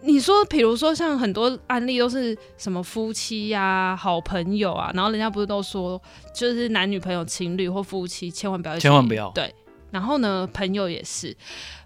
[0.02, 6.02] 你说，比如说像很多案例都是什么夫妻呀、啊、好朋友啊，然后人家不是都说，
[6.36, 9.54] 就是男女朋友、情侣或夫妻，千万不要，千万不要，对。
[9.94, 11.38] 然后呢，朋友也是，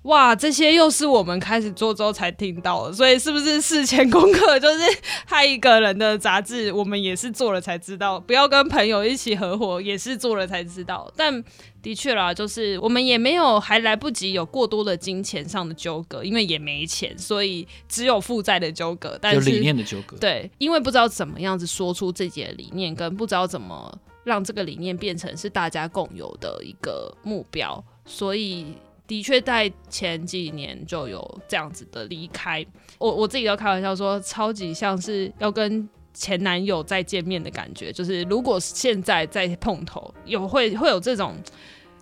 [0.03, 4.79] 哇，这些又是我们开始做之后才听到的，所以是不是事前功课就是
[5.25, 11.11] 害一个人的杂志，我们也是做了才知道，不要跟朋友一起合伙，也是做了才知道。
[11.17, 11.43] 但
[11.81, 20.15] 的确啦，就是我们也没有还来不及有过多的金钱上的纠葛，因为也没钱，所以只有负债的纠葛，但是有理念的纠葛。
[20.17, 23.93] 对，因为不知道怎么样子说出自己的理念，跟不知道怎么
[24.23, 27.83] 让这个理念变成是大家共有的一个目标。
[28.07, 28.65] 所以
[29.05, 32.65] 的确在前几年就有这样子的离开，
[32.97, 37.91] 我我自己都开玩笑说，超级像是要跟前男友再见面的感觉。
[37.91, 41.35] 就是如果现在再碰头，有会会有这种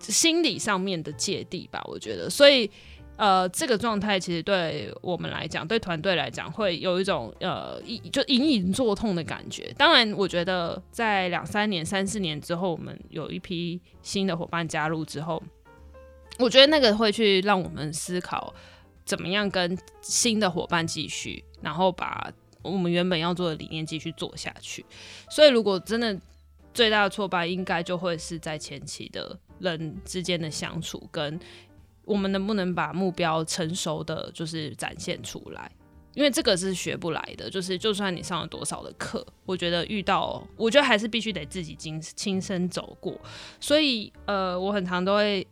[0.00, 2.30] 心理上面的芥蒂吧，我觉得。
[2.30, 2.70] 所以
[3.16, 7.80] 呃，这个状态其实对我们来讲，对团队来讲，会有一种呃，
[8.12, 9.72] 就隐隐作痛的感觉。
[9.78, 15.42] 当然，我觉得在两三年、三四年之后，我们有一批新的伙伴加入之后。
[16.38, 18.54] 我觉得那个会去让我们思考，
[19.06, 22.30] 怎么样跟新的伙伴继续，然后把
[22.62, 24.84] 我们原本要做的理念继续做下去。
[25.30, 26.14] 所以，如果真的
[26.74, 31.40] 最大的挫败，应该就会是在前期的人之间的相处，跟
[32.04, 35.72] 我们能不能把目标成熟的就是展现出来。
[36.12, 43.18] 因为这个是学不来的，就是就算你上了多少的课，我觉得遇到，我觉得还是必须得自己经亲身走过。
[43.58, 45.46] 所以，呃，我很常都会。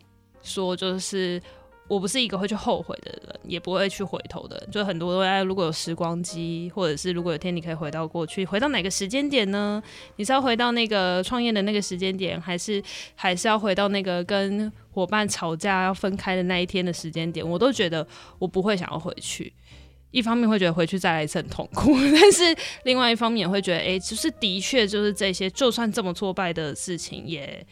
[0.45, 1.41] 说就是
[1.87, 4.71] 我不是一个会去后悔的人，也不会去回头的人。
[4.71, 9.83] 就很多都在，如果有时光机，或者是如果有天你可以回到过去，回到哪个时间点呢？
[10.15, 12.81] 你是要回到那个创业的那个时间点，还是
[13.13, 17.47] 还是要回到那个跟伙伴吵架要分开的那一天的时间点？
[17.47, 18.07] 我都觉得
[18.39, 19.53] 我不会想要回去。
[20.09, 22.43] 一方面会觉得回去再来一次很痛苦， 但是
[22.85, 27.63] 另外一方面也会觉得，哎、就是的确就是这些，就算这么挫败的事情也。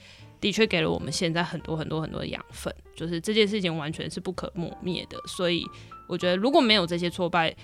[0.43, 5.17] 的确给了我们现在很多很多很多的养分，就是这件事情完全是不可磨灭的。
[5.25, 5.65] 所以
[6.05, 7.55] 我觉得如果没有这些挫败，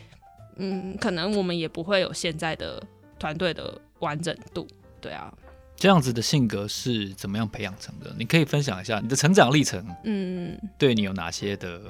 [0.55, 2.81] 嗯，可能我们也不会有现在的
[3.19, 4.65] 团队的完整度。
[5.01, 5.29] 对啊，
[5.75, 8.15] 这样子的性格是怎么样培养成的？
[8.17, 11.81] 你可以分享一下你的成长历程，嗯，对你有哪些的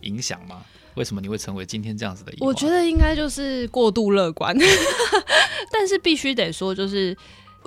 [0.00, 0.64] 影响吗？
[0.94, 2.32] 为什么你会成为今天这样子的？
[2.40, 4.56] 我觉得应该就是过度乐观，
[5.70, 7.14] 但是必须得说就是。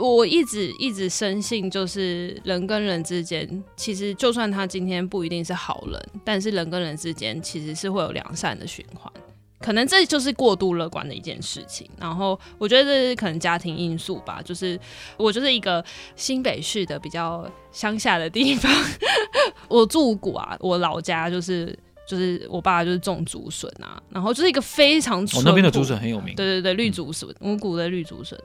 [0.01, 9.11] 我一直一直深信，就是人跟人之间，其实就算他今天不一定是好人，但是人跟人之间其实是会有良善的循环。
[9.59, 11.87] 可能这就是过度乐观的一件事情。
[11.99, 14.79] 然后我觉得这是可能家庭因素吧，就是
[15.17, 15.85] 我就是一个
[16.15, 18.71] 新北市的比较乡下的地方，
[19.69, 28.35] 我住五股啊，我老家就是就是我爸就是种竹笋啊，然后就是一个非常我那边的竹笋很有名，对对对，绿竹笋，五谷的绿竹笋。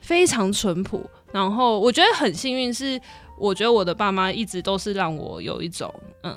[0.00, 3.00] 非常淳朴，然后我觉得很幸运，是
[3.36, 6.36] 我觉得我的爸妈一直都是让我有一种，嗯，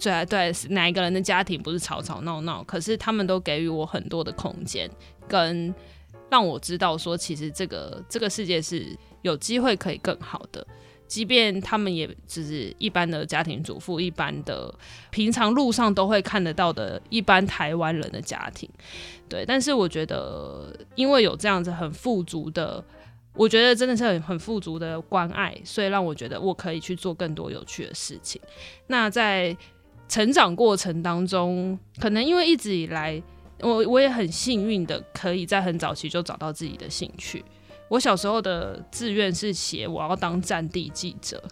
[0.00, 2.62] 对对，哪一个人的家庭不是吵吵闹闹？
[2.64, 4.90] 可是他们都给予我很多的空间，
[5.26, 5.74] 跟
[6.30, 10.66] 让我知道说，其实这个这个世界是有机会可以更好的。
[11.08, 14.72] 即便他们也只是一般的家庭主妇，一般的
[15.10, 18.68] 平常路上都会看得到的一般台湾人的家庭，
[19.28, 19.44] 对。
[19.46, 22.84] 但是我觉得，因为有这样子很富足的，
[23.32, 28.40] 我觉得真的是很很富足的关爱，所以让我觉得我可以去做更多有趣的事情。
[28.88, 29.56] 那在
[30.08, 33.22] 成长过程当中，可能因为一直以来，
[33.60, 37.42] 我我也很幸运的可以在很早期就找到自己的兴趣。
[37.88, 41.42] 我小时候的志愿是写我要当战地记者，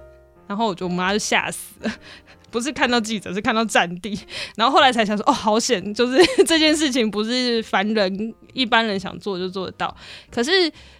[0.46, 1.92] 然后我就我妈就吓死了，
[2.50, 4.18] 不是看到记者，是看到战地，
[4.56, 9.94] 然后后来才想说，哦，好险，就是 这件事情不是凡人一般人想做就做得到。
[10.30, 10.50] 可是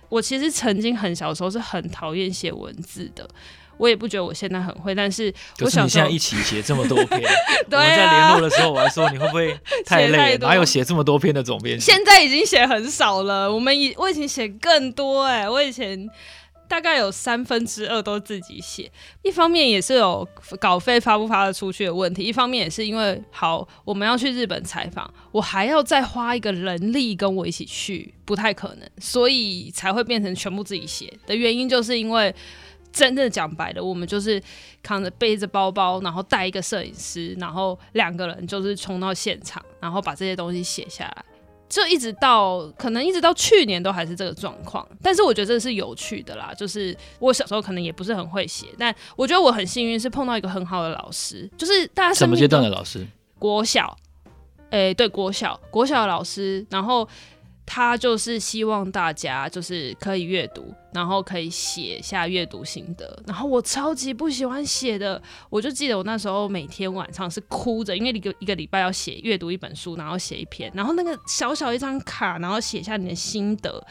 [0.09, 3.29] 我其实曾经很小时候是很讨厌写文字的。
[3.79, 7.21] 我也不觉得我现在很会，但是我想现在一起写这么多篇，
[7.69, 10.39] 对啊、我们在联络的时候，我还说你会不会 太累？
[10.39, 11.85] 哪有写这么多篇的总编辑？
[11.85, 13.53] 现在已经写很少了。
[13.53, 16.09] 我们以我以前写更多哎、欸，我以前
[16.69, 18.91] 大概有三分之二都自己写。
[19.23, 20.27] 一方面也是有
[20.59, 32.35] 稿费发不发得出去的问题，一方面也是因为好我们要去日本采访，我还要再花一个人力跟我一起去，不太可能，所以才会变成全部自己写的原因，就是因为。
[32.97, 34.43] 真的讲白了，我们就是
[34.83, 41.25] 扛着背着包包，然后带一个摄影师，然后两个人就是冲到现场，然后把这些东西写下来。
[41.69, 46.55] 就一直到可能一直到去年都还是这个状况，但是我觉得这是有趣的啦。
[46.57, 53.07] 就是我小时候可能也不是很会写，但我觉得我很幸运是碰到一个很好的老师，就是大家什么阶段的老师？
[53.39, 53.95] 国小，
[54.71, 57.07] 哎、对，国小国小的老师，然后。
[57.67, 63.21] 他就是希望大家就是可以阅读，然后可以写下阅读心得。
[63.27, 73.85] 然后我超级不喜欢写的，我就记得我那时候每天晚上是哭着，因为一个一个礼拜要写阅读一本书，然后写一篇，然后那个小小一张卡，然后写下你的心得。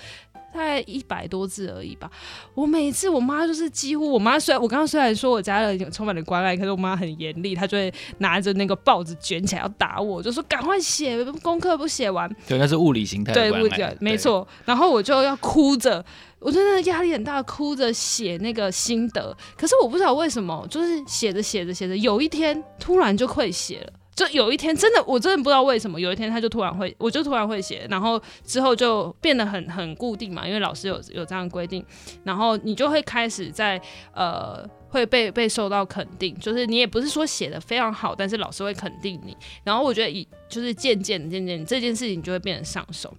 [0.55, 2.09] 大概一百多字而已吧。
[2.53, 12.33] 我每次我妈就是几乎，我妈虽然我刚刚虽然说我家人充满了关爱，可是我妈很严厉，她就会拿着那个报纸卷起来要打我，就说赶快写功课不写完。
[12.47, 13.33] 对，那是物理形态。
[13.33, 14.47] 对，物理没错。
[14.63, 16.03] 然后我就要哭着，
[16.39, 19.35] 我真的压力很大，哭着写那个心得。
[19.57, 23.93] 可是我不知道为什么，就是写着写着写着，有一天突然就会写了。
[24.15, 31.85] 就有一天，真的，我真的不知道为什么，有一天他就突然会，我就突然会写，然后之后就变得很很固定嘛，因为老师有有这样规定，
[32.23, 33.79] 然后你就会开始在
[34.13, 39.35] 呃会被被受到肯定，就是你也不是说写的非常好，但是老师会肯定你，
[39.65, 43.13] 然后我觉得一就是渐渐渐渐这件事情就会变得上手。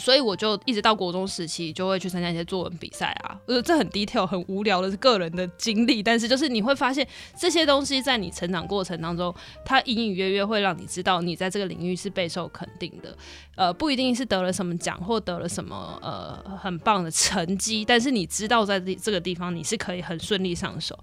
[0.00, 7.06] 所以我就一直到国中时期就会去参加一些作文比赛啊，呃，这很 detail 很无聊的是个人的经历，但是就是你会发现
[7.38, 9.32] 这些东西在你成长过程当中，
[9.64, 13.14] 它隐隐约约会让你知道你在这个领域是备受肯定的，
[13.56, 20.98] 呃，不一定是得了什么奖或得了什么呃很棒的成绩，但是你知道在这个地方你是可以很顺利上手。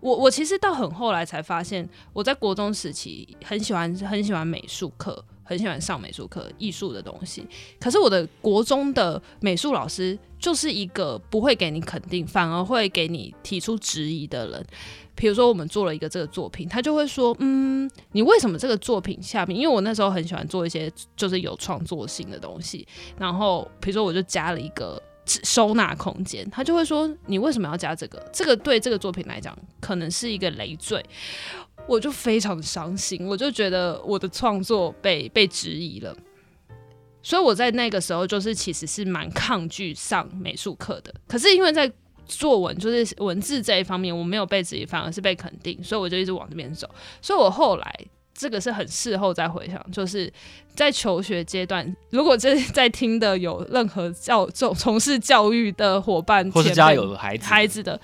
[0.00, 5.24] 我我其实到很后来才发现，我在国中时期很喜欢很喜欢美术课。
[5.48, 7.42] 很喜欢上美术课，艺术的东西。
[7.80, 14.66] 可是我的国中的美术老师就是一个不会给你肯定，反而会给你提出质疑的人。
[15.14, 19.58] 比如说，我们做了一个这个作品，他就会说：“嗯，你为什么这个作品下面？
[19.58, 22.86] 因为我那时候很喜欢做一些就是有创作性的东西。
[23.18, 28.30] 然后，比如说，我就加了一个收纳空间，他就会说：你为什么要加这个？
[28.32, 31.04] 这个对这个作品来讲，可能是一个累赘。”
[31.88, 36.14] 我就非常伤心，我就觉得我的创作被被质疑了，
[37.22, 41.12] 所以我在那个时候就是其实是蛮抗拒上美术课的。
[41.26, 41.90] 可是因为在
[42.26, 46.86] 作文就是文字这一方面我没有被质疑，反而是被肯定，所以我就一直往这边走。
[47.22, 48.00] 所以我后来
[48.34, 50.30] 这个是很事后再回想，就是
[50.74, 57.98] 在求学阶段，如果这在听的有任何教从从事教育的伙伴，或是家有孩子孩子的。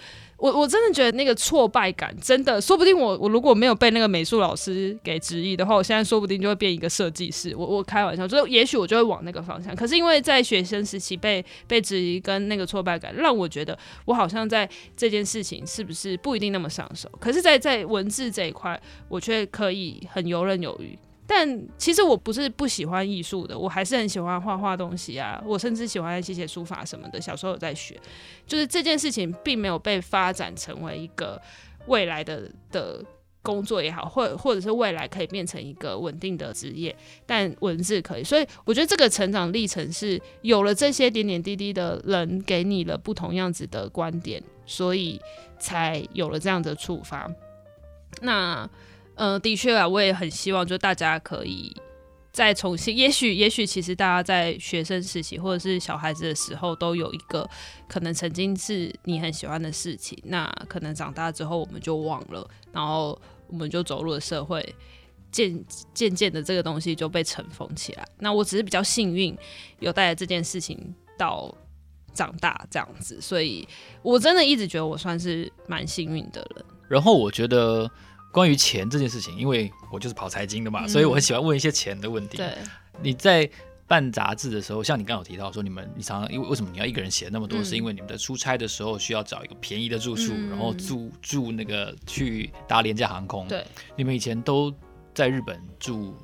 [0.45, 7.57] 我我真的觉得那个挫败感，真的说不定我我如果没有被那个美术老师给质疑的话，我现在说不定就会变一个设计师。
[7.57, 9.75] 我我开玩笑，就是也许我就会往那个方向。
[9.75, 17.11] 可是因为在学生时期被被质疑跟那个挫败感，让我觉得我好像在这件事情是不是不一定那么上手。
[17.19, 18.79] 可是，在在文字这一块，
[19.09, 20.99] 我却可以很游刃有余。
[21.27, 25.43] 但其实我不是不喜欢艺术的，我还是很喜欢画画东西啊。
[25.47, 27.99] 我甚至喜欢写写书法什么的，小时候有在学。
[28.47, 31.41] 就是这件事情并没有被发展成为一个
[31.87, 33.03] 未来的的
[33.41, 36.95] 工作也好，或或者是未来可以变成一个稳定的职业。
[37.25, 45.19] 但文字可以，所以我觉得这个成长历程是有了这些点点滴滴的人给你了不同样子的观点，所以
[45.59, 47.31] 才有了这样的触发。
[48.21, 48.69] 那。
[49.17, 51.75] 嗯、的确啊，我也很希望，就大家可以
[52.33, 57.49] 再重新，也许，也许，其实大家在学生时期或者是小孩子的时候，都有一个
[57.87, 64.75] 可能曾经是你很喜欢的事情，那可能长大之后我们就忘了，然后我们就走入了社会，
[65.31, 68.05] 渐渐渐的这个东西就被尘封起来。
[68.19, 69.37] 那我只是比较幸运，
[69.79, 71.55] 有带着这件事情到
[72.13, 73.65] 长大这样子，所以
[74.03, 76.65] 我真的一直觉得我算是蛮幸运的人。
[76.89, 77.89] 然后我觉得。
[78.35, 82.37] 关于钱这件事情，因为我就是跑财经的嘛，嗯、所以我很喜欢问一些钱的问题。
[82.37, 82.53] 对，
[83.01, 83.49] 你在
[83.87, 87.61] 办杂志的时候，像你刚刚有提到说，你们你常常因为为什么你要一个人写那么多？
[87.61, 93.47] 嗯、是因为你们在出差的时候需要找一个便宜的住宿，嗯、然后住住那个去搭廉价航空。
[93.47, 93.65] 对，
[93.95, 94.75] 你们以前都
[95.15, 96.17] 在日本住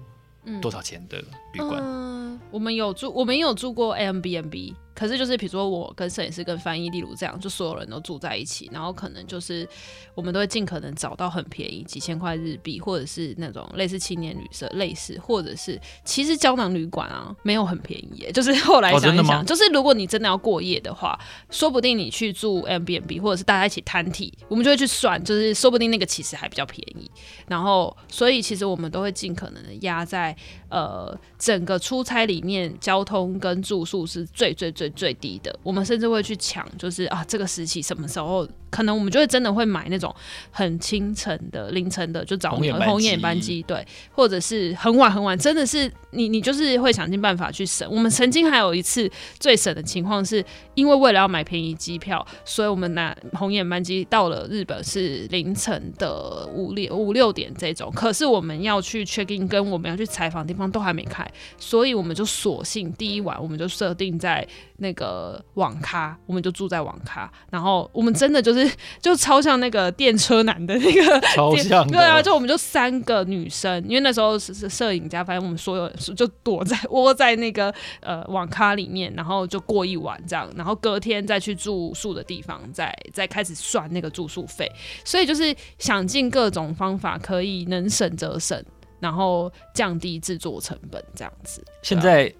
[0.60, 1.80] 多少钱的旅馆？
[1.80, 4.74] 嗯，呃、我们有住，我们有住过 Airbnb。
[5.00, 9.66] 可是就是比如说我跟摄影师跟翻译，例如这样，就所有人都住在一起，然后可能就是
[10.14, 27.10] 我们都会尽可能找到很便宜，几千块日币，或者是那种类似青年旅社类似，或者是其实胶囊旅馆啊，没有很便宜耶，就是后来想一想，哦、就是如果你真的要过夜的话，说不定你去住 Airbnb 或者是大家一起摊体，我们就会去算，就是说不定那个其实还比较便宜。
[27.46, 30.36] 然后所以其实我们都会尽可能的压在
[30.68, 34.89] 呃整个出差里面，交通跟住宿是最最最。
[34.90, 40.14] 最低的，我们甚至会去抢，就是啊，这个时期什么时候可能我们就会真的会买那种
[40.50, 47.90] 很清晨的、凌晨的，就早红眼班机，红眼班机对，或者是很晚很晚，真的是你你就是会想尽办法去省。
[47.90, 49.10] 我们曾经还有一次
[49.40, 50.44] 最省的情况是，
[50.74, 64.46] 因为为了要买便宜机票，所以我们拿红眼班机到了日本是凌晨的五六五六点这种，可是我们要去 check in 跟我们要去采访的地方都还没开，所以我们就索性第一晚我们就设定在
[64.76, 68.59] 那个网咖，我们就住在网咖，然后我们真的就是。
[69.00, 84.70] 就超像那个电车男的那个， 超像对啊，就我们就三个女生，因为那时候是摄影家，反正我们所有人就躲在窝在那个呃网咖里面，然后就过一晚这样，然后隔天再去住宿的地方，再再开始算那个住宿费，
[85.04, 88.62] 所以就是想尽各种方法可以能省则省，
[88.98, 91.64] 然后降低制作成本这样子。
[91.82, 92.32] 现在。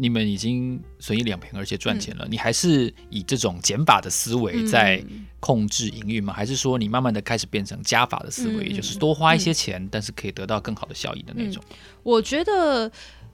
[0.00, 5.04] 你们已经损益两平，而且赚钱了，嗯、你还是以这种减法的思维在
[5.40, 6.32] 控制营运吗？
[6.32, 11.62] 嗯、还是说你慢慢的开始变成加法的思维，嗯、就是多花一些钱，嗯、但是可以得到更好的效益的那种？
[11.68, 12.90] 嗯、我觉得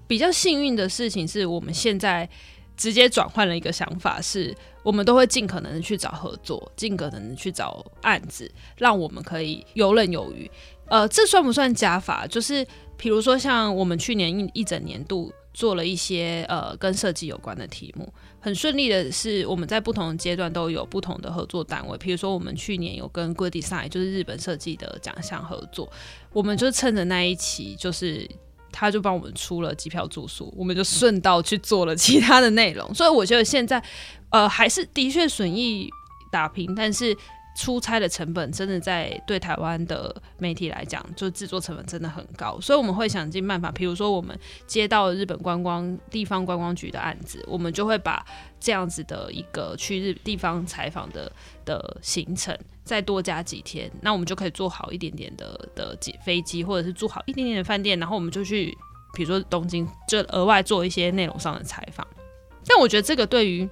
[0.09, 2.29] 比较幸运的事情是我们现在
[2.77, 4.53] 直接转换了一个想法，是
[4.83, 10.51] 我们都会尽可能的去找合作，尽可能的去找案子，让我们可以游刃有余。
[10.89, 12.27] 呃，这算不算加法？
[12.27, 15.33] 就是比如说像我们去年一一整年度。
[15.57, 21.97] 做了一些呃跟设计有关的题目，很顺利的是我们在不同的阶段都有不同的合作单位。
[21.97, 25.91] 比如说我们去年有跟 Good Design，就是日本设计的奖项合作，
[26.35, 28.29] 我们就趁着那一期，就是
[28.71, 32.95] 他就帮我们出了机票住宿，我们就顺道去做了其他的内容。
[32.95, 33.83] 所以我觉得现在
[34.29, 35.89] 呃还是的确损益
[36.31, 37.17] 打平，但是。
[37.57, 48.23] 出差的成本真的在对台湾的媒体来讲，就制作成本真的很高，所以我们会想尽办法，比如说我们接到日本观光地方观光局的案子，我们就会把
[48.61, 51.33] 这样子的一个去日地方采访的
[51.65, 52.55] 的行程
[52.85, 58.77] 再多加几天，那我们就可以做好一点点的的飞机，或者是住好一点点的饭店，然后我们就去，
[59.15, 62.07] 比如说东京，就额外做一些内容上的采访。
[62.67, 63.67] 但我觉得这个对于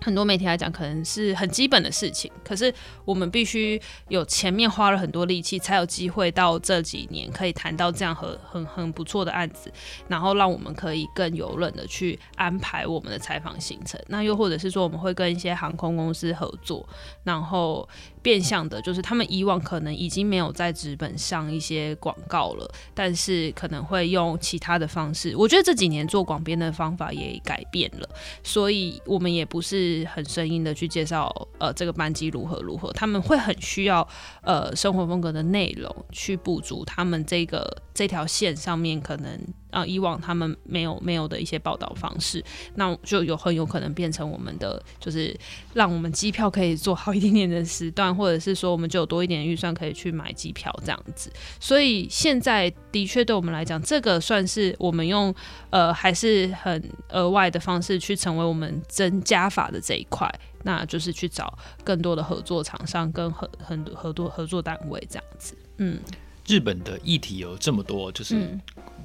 [0.00, 2.72] 很多媒体来讲，可能是很基本的事情，可是
[3.04, 9.72] 我们必须有前面花了很多力气，才有机会到这几年可以谈到这样很很很不错的案子，
[10.08, 14.00] 然后让我们可以更游刃的去安排我们的采访行程。
[14.08, 16.88] 那又或者是说，我们会跟一些航空公司合作，
[17.24, 17.88] 然后。
[18.22, 25.34] 变相的，就是他们以往可能已经没有在纸本上一些广告了，但是可能会用其他的方式。
[25.36, 28.08] 我觉得这几年做广编的方法也改变了，
[28.42, 34.06] 所以我们也不是很生硬的去介绍呃这个班级如何如何，他们会很需要
[34.42, 39.38] 呃生活风格的内容去补足他们这个这条线上面可能。
[39.70, 42.44] 啊，以往他们没有没有的一些报道方式，
[42.74, 45.32] 那就有很有可能变成我们的，就是
[45.74, 51.32] 让我们机票可以做好一点点的时段，或者是说我们就有多一点预算可以去买机票这样子。
[51.58, 55.34] 所以现在的确对我们来讲，这个算是我们用
[55.70, 60.28] 呃还是很额外的方式去成为我们增加法的这一块，
[60.64, 65.56] 那就是去找更多的合作厂商跟合很多合作合作单位这样子。
[65.78, 65.98] 嗯，
[66.46, 68.36] 日本的议题有这么多，就是。
[68.36, 68.60] 嗯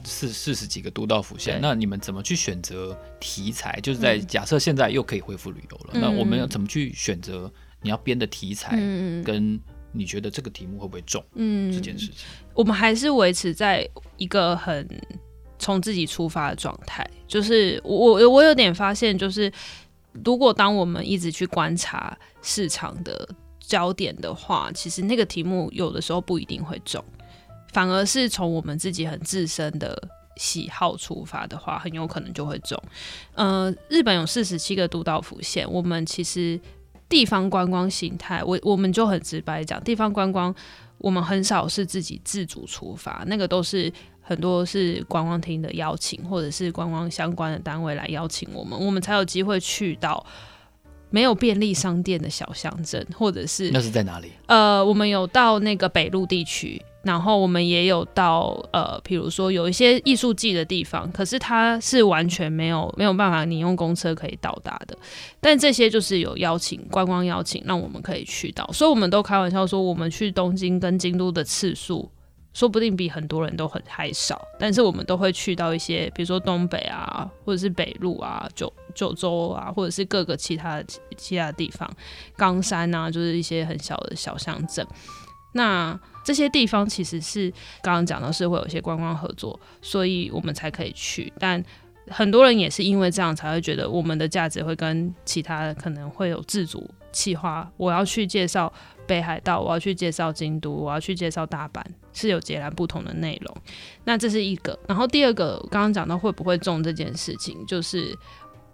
[0.07, 3.79] 四四十几个都道府县，那你们怎么去选择题材？
[3.81, 7.51] 就是在假设现在又可以恢复旅游了，嗯、那我们要怎么去选择
[7.85, 8.75] 你要编的题材？
[8.79, 9.59] 嗯、跟
[9.91, 11.23] 你觉得这个题目会不会中？
[11.35, 12.15] 嗯，这件事情，
[12.55, 14.89] 我们还是维持在一个很
[15.59, 17.07] 从自己出发的状态。
[17.27, 19.51] 就是我我我有点发现，就是
[20.25, 23.29] 如果当我们一直去观察市场的
[23.59, 27.03] 焦点的话，其实那个题目有的时候不一定会中。
[27.71, 30.01] 反而是从我们自己很自身的
[30.37, 32.81] 喜好出发的话，很有可能就会中。
[33.33, 36.59] 呃，日本有四十七个都道府县，我们其实
[37.07, 40.53] 地方观光形态，我我们就很直白讲，地方观光
[40.97, 43.91] 我们很少是自己自主出发，那个都是
[44.21, 50.25] 很多是观光厅的邀请，或者是观光相关的单位来邀请我们，我们才有机会去到
[51.09, 54.31] 没有便利商店的小乡镇，或者是那是在哪里？
[54.47, 56.81] 呃，我们有到那个北陆地区。
[57.05, 64.97] 然后我们也有到呃，比如说有一些艺术季的地方，可是它是完全没有没有办法你用公车可以到达的。
[65.39, 68.67] 但这些就是有邀请观光邀请，让我们可以去到。
[68.73, 72.09] 所以我们都开玩笑说，我们去东京跟京都的次数，
[72.55, 74.41] 说不定比很多人都很还少。
[74.57, 80.85] 但是我们都会去到一些，比如说东北啊，或者是北陆啊、九九州啊，或者是各个其他的
[81.15, 81.87] 其他地方，
[82.35, 84.83] 冈山啊，就是一些很小的小乡镇。
[85.55, 87.49] 那这些地方其实是
[87.81, 91.31] 刚刚讲到是会有一些观光合作，所以我们才可以去。
[91.39, 91.63] 但
[92.07, 98.71] 很多人也是因为这样才会觉得我们的价值会跟其他可能会有自主企划，我要去介绍
[99.07, 101.81] 北海道，我要去介绍京都，我要去介绍大阪，
[102.11, 103.55] 是有截然不同的内容。
[104.03, 108.13] 那这是一个，然后第二个，刚刚讲到会不会中这件事情，就是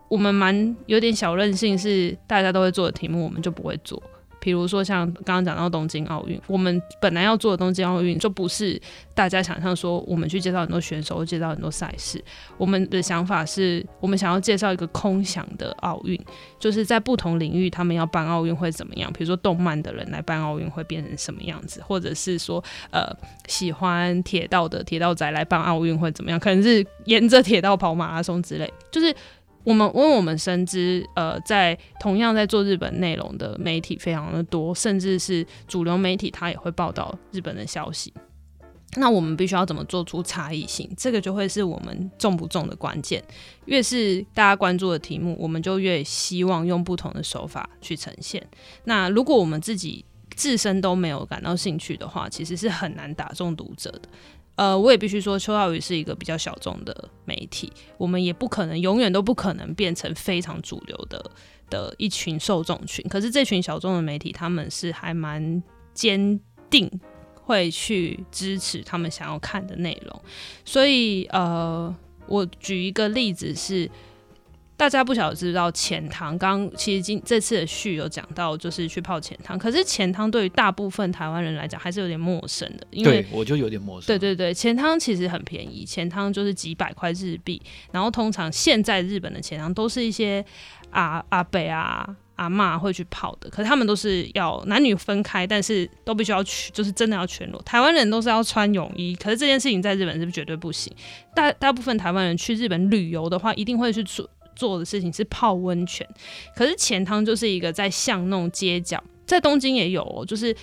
[0.10, 4.02] 我们蛮有点小任性，是大家都会做的题目，我们就不会做。
[4.42, 8.82] 比如说像刚刚讲到东京奥运，我们本来要做的东京奥运就不是
[9.14, 12.22] 大家想象说我们去介绍很多选手，介绍很多赛事。
[12.58, 16.20] 我们的想法是我们想要介绍一个空想的奥运，
[16.60, 19.14] 就是在不同领域他们要办奥运会怎么样？
[19.14, 23.16] 比如说动漫的人来办奥运会变成什么样子，或者是说呃
[23.48, 26.40] 喜欢铁道的铁道仔来办奥运会怎么样？
[26.40, 29.16] 可能是沿着铁道跑马拉松之类，就是。
[29.64, 38.14] 我们因为我们深知，呃，在同样在做日本内容的媒体非常的多，甚至是主流媒体，它也会报道日本的消息。
[38.98, 40.92] 那我们必须要怎么做出差异性？
[40.98, 43.24] 这个就会是我们重不重的关键。
[43.66, 48.46] 越是大家关注的题目，我们就越希望用不同的手法去呈现。
[48.84, 50.04] 那如果我们自己
[50.36, 54.02] 自身都没有感到兴趣的话，其实是很难打中读者的。
[54.56, 61.32] 呃，我也必须说，邱道宇是一个比较小众的媒体，我们也不可能永远都不可能变成非常主流的
[61.70, 63.04] 的一群受众群。
[63.10, 65.62] 可是这群小众的媒体，他们是还蛮
[65.94, 66.40] 坚
[66.70, 66.90] 定
[67.34, 70.22] 会去支持他们想要看的内容。
[70.64, 71.96] 所以，呃，
[72.28, 73.90] 我举一个例子是。
[74.82, 79.56] 大家不晓得知不知道钱汤，刚其实今这次的序有讲到，就是去泡钱汤。
[79.56, 84.08] 可是钱汤对于大部分台湾人来讲还是有点陌生的，因为对我就有点陌生。
[84.08, 87.62] 对对对，钱汤其实很便宜，钱汤就是几百块日币。
[87.92, 90.44] 然后通常现在日本的钱汤都是一些
[90.90, 97.62] 阿阿伯啊阿妈会去泡的，可是他们都是要男女分开，但是都必须要去，就是真的要全裸。
[97.62, 100.92] 台湾人都是要穿泳衣，可是这件事情在日本是不是绝对不行？
[101.36, 104.28] 大大部分台湾人去日本旅游的话，一定会去做。
[104.62, 106.08] 做的事情是泡温泉，
[106.56, 110.56] 可是钱汤就是一个在巷弄街角，在东京也有哦，就是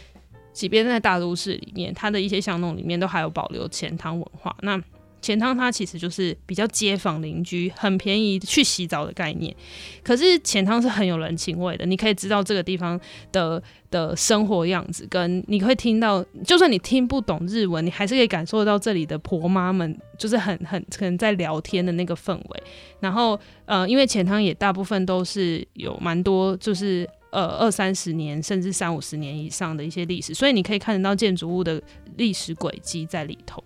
[0.53, 4.57] 即便在大都市里面，它的一些巷弄里面都还有保留钱汤文化。
[4.61, 4.81] 那
[5.29, 9.55] 钱汤它其实就是比较街坊邻居，很便宜去洗澡的概念。
[10.03, 12.99] 可是钱汤是很有人情味的，你可以知道这个地方
[13.31, 22.63] 的的生活样子，跟你会听到，就算你听不懂日文，你还是可以感受到这里的婆妈们就是很很 可能在聊天的那个氛围。
[23.01, 31.83] 然后呃，因为钱汤也大部分都是有蛮多，就是呃二三十年甚至三五十年以上的一些历史，所以你可以看得到建筑物的
[32.17, 33.63] 历史轨迹在里头。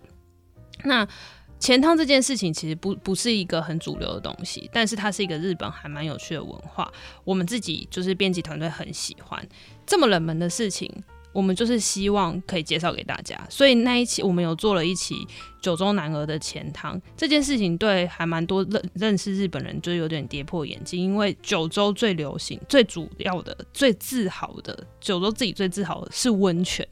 [0.85, 1.07] 那
[1.63, 6.91] 钱汤这件事情其实不不是一个很主流的东西，但是它是一个日本还蛮有趣的文化。
[7.23, 9.41] 我们自己就是编辑团队很喜欢
[9.85, 10.91] 这么冷门的事情，
[11.31, 13.39] 我们就是希望可以介绍给大家。
[13.49, 15.15] 所以那一期我们有做了一期
[15.61, 26.85] 九州男儿的钱汤这件事情，对还蛮多认认识日本人就有点跌破眼镜，因为九州最流行、最主要的、最自豪的九州自己最自豪的是温泉。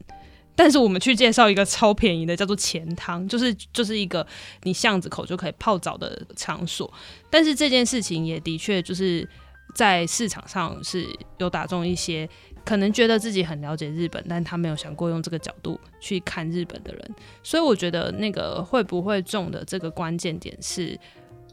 [0.64, 4.26] 但是我们去介绍一个超便宜的，叫做钱汤，就是就是一个
[4.62, 6.94] 你巷子口就可以泡澡的场所。
[7.32, 9.28] 但是这件事情也的确就是
[9.74, 11.08] 在市场上是
[11.40, 12.30] 有打中一些
[12.64, 17.16] 可能觉得自己很了解日本，但他没有想过用这个角度去看日本的人。
[17.42, 20.96] 所以我觉得那个会不会中的这个关键点是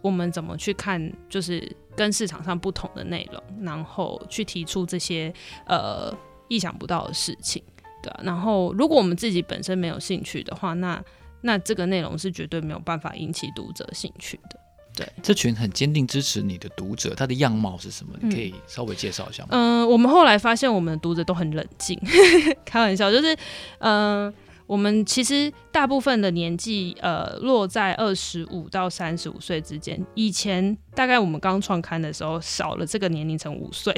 [0.02, 5.32] 我们怎么去看，就是跟市场上不同的内容，然后去提出这些
[5.66, 6.14] 呃
[6.48, 7.62] 意想不到的事情。
[8.03, 11.03] 对啊，然后如果我们自己本身没有兴趣的话，那
[11.40, 14.61] 那这个内容是绝对没有办法引起读者兴趣的。
[14.94, 18.14] 对，这群很坚定支持你的读者，他的样貌是什么？
[18.20, 19.51] 你可以稍微介绍一下吗？
[19.53, 22.01] 嗯、呃，我们后来发现，我们的读者都很冷静，
[22.64, 23.34] 开玩笑，就是
[23.78, 24.26] 嗯。
[24.26, 24.34] 呃
[24.68, 29.98] 我们其实大部分的年纪，呃，落在二十五到三十五岁之间。
[30.14, 33.94] 以前大概我们刚创刊的时候，少了这个年龄层五岁。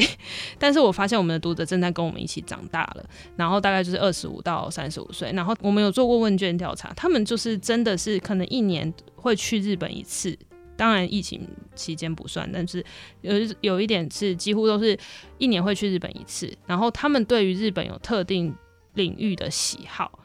[0.60, 3.04] 但是我发现我们的读者正在跟我们一起长大了，
[3.34, 5.32] 然后大概就是二十五到三十五岁。
[5.32, 10.38] 然后我们有做过问卷调查，他们就是真的是可能一年会去日本一次，
[10.76, 12.84] 当然疫情期间不算，但是
[13.22, 14.96] 有有一点是几乎都是
[15.36, 16.56] 一年会去日本一次。
[16.64, 18.54] 然后他们对于日本有特定
[18.94, 20.20] 领域的喜好。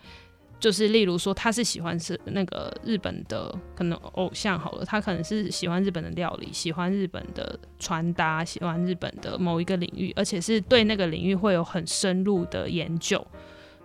[0.65, 13.23] 就是例如说，他是喜欢是那个日本的可能偶像好了，他可能是喜欢日本的料理，喜欢日本的穿搭，喜欢日本的某一个领域，而且是对那个领域会有很深入的研究。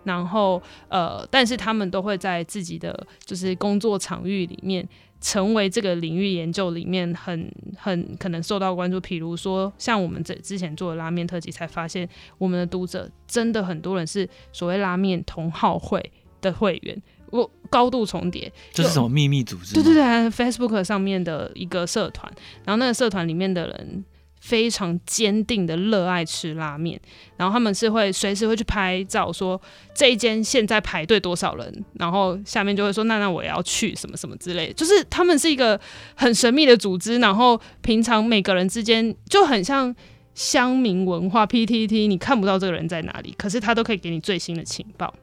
[0.05, 0.59] 然后
[0.89, 4.83] 呃，但是他们都会在自己的就是工作场域里面，
[5.19, 8.99] 成为这个领域研究里面很很可能受到关注。
[8.99, 12.09] 比如说，像我们这之前做的拉面特辑，才发现
[12.39, 16.11] 我们的读者真的很多人是所谓拉面同好会
[16.41, 18.51] 的会员，我高度重叠。
[18.73, 19.73] 这是什么秘密组织？
[19.73, 22.31] 对对对，Facebook 上面的一个社团，
[22.65, 24.03] 然后那个社团里面的人。
[24.43, 26.99] 非常坚定的热爱吃拉面，
[27.37, 29.61] 然后他们是会随时会去拍照，说
[29.93, 35.79] 这一间现在排队多少人，然后下面就会说那那我也要去什么什么之类的，就是他们是一个
[36.15, 39.95] 很神秘的组织，然后平常每个人之间就很像
[40.33, 45.13] 乡民文化 PTT，你看不到这个人在哪里，可是他都可以给你最新的情报。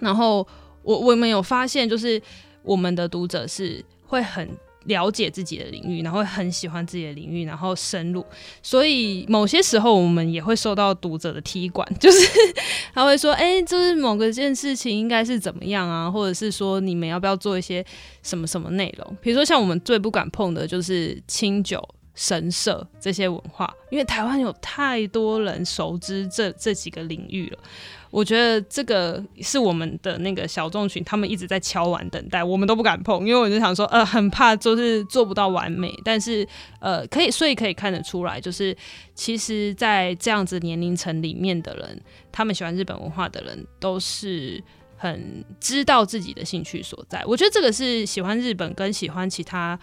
[0.00, 0.46] 然后
[0.82, 2.20] 我我们有发现，就是
[2.62, 4.48] 我们的读者是会很。
[4.86, 8.22] 了解自己的领域，然后很喜欢自己的领域，然后深入。
[8.62, 12.18] 所以某些时候，我们也会受到读者的踢馆， 就是
[12.92, 17.82] 他会说：“哎、就是某个件事情应该是怎么样啊？”或者是说：“你们要不要做一些
[18.22, 21.82] 什么什么内容？”比如说，像我们最不敢碰的就是清酒。
[22.14, 27.58] 神社这些文化，因为台湾有太多人熟知这这几个领域了，
[28.10, 36.46] 我觉得这个是我们的那个小众群，他们一直在敲碗等待，我们都不敢碰，因为我就想说，呃，很怕就是做不到完美，但是
[36.78, 38.76] 呃，可以，所以可以看得出来，就是
[39.16, 42.00] 其实，在这样子年龄层里面的人，
[42.30, 44.62] 他们喜欢日本文化的人，都是
[44.96, 47.24] 很知道自己的兴趣所在。
[47.26, 49.76] 我觉得这个是喜欢日本跟喜欢其他。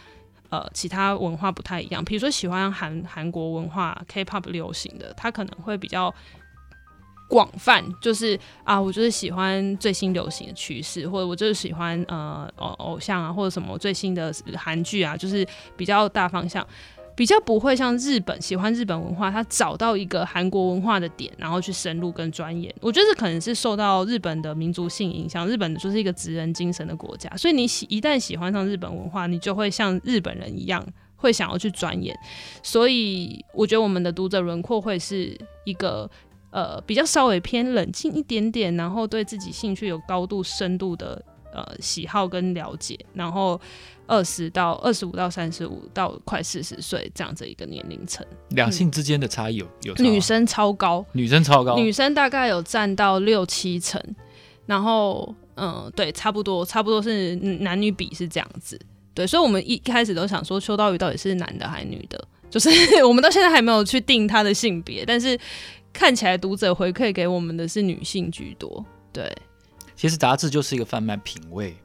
[0.51, 6.13] 呃，其他文化不太一样，比如说喜欢韩韩国文化、K-pop 流行的，他可能会比较
[7.29, 15.47] 广泛，就是啊，我就是喜欢最新流行的趋势，或者我就是喜欢呃偶偶像啊，或者什么最新的韩剧啊，就是
[15.77, 16.67] 比较大方向。
[17.15, 22.73] 比较不会像日本喜欢日本文化，他找到一个韩国文化的点，然后去深入跟钻研。
[22.79, 30.85] 我觉得这可能是受到日本的民族性影响，日本就是一个职人精神的国家，所以你喜一旦喜欢上日本文化，你就会像日本人一样，
[31.15, 32.17] 会想要去钻研。
[32.63, 36.09] 所以我觉得我们的读者轮廓会是一个
[36.49, 41.23] 呃比较稍微偏冷静一点点，然后对自己兴趣有高度深度的
[41.53, 43.59] 呃喜好跟了解，然后。
[44.07, 50.03] 二十到二十五到三十五到快四十岁这样子一个年龄层，两性之间的差异有有差？
[50.03, 54.03] 女生超高，女生超高，女生大概有占到六七成，
[54.65, 58.77] 然后嗯，对，差不多差不多是男女比是这样子，
[59.13, 62.69] 对，所以我们一开始都想说秋刀鱼到底是男的还是女的，就是
[63.07, 65.39] 我们到现在还没有去定他的性别，但是
[65.93, 68.83] 看起来读者回馈给我们的是女性居多，
[69.13, 69.33] 对。
[70.01, 71.75] 其实杂志就是一个贩卖品味，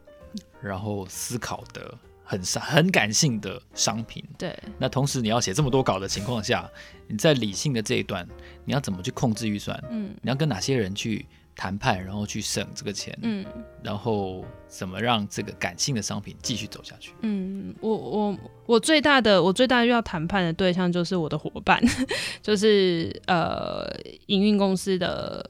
[0.62, 1.94] 然后思考的。
[2.28, 4.58] 很很感性的商品，对。
[4.78, 6.68] 那同时你要写这么多稿的情况下，
[7.06, 8.26] 你在理性的这一段，
[8.64, 9.80] 你要怎么去控制预算？
[9.92, 13.16] 嗯，你要跟哪些人去谈判，然后去省这个钱？
[13.22, 13.46] 嗯，
[13.80, 17.12] 然后怎么让这个感性的商品继续走下去？
[17.20, 21.80] 嗯，我我我最大的我最大要谈判的对象就是我的伙伴，
[22.42, 23.86] 就是呃
[24.26, 25.48] 营运公司的。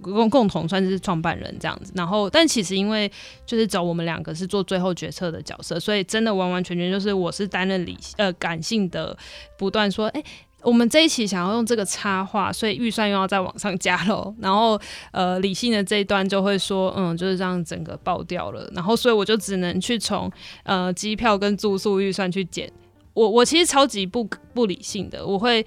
[0.00, 3.10] 共共同算是创办人这样子，然后但其实因为
[3.46, 9.16] 就是找我们两个是做最后决策的角色，所以真的完完全全就是我是担任理呃感性的，
[9.56, 10.22] 不断说，哎、
[10.62, 14.34] 我们这一期想要用这个插画，所以预算又要再往上加喽。
[14.40, 14.80] 然后
[15.10, 20.30] 呃理性的这一段就会说，嗯，就是这样整个爆掉了，然后所以我就只能去从
[20.64, 22.70] 呃机票跟住宿预算去减。
[23.14, 24.22] 我我其实超级不
[24.52, 25.64] 不理性的，我会。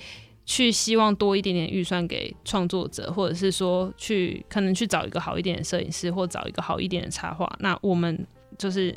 [0.53, 7.49] 去希望多一点点预算给创作者，或者是说去可能去找一个好一点的摄影师，或找一个好一点的插画。
[7.59, 8.27] 那我们
[8.57, 8.93] 就是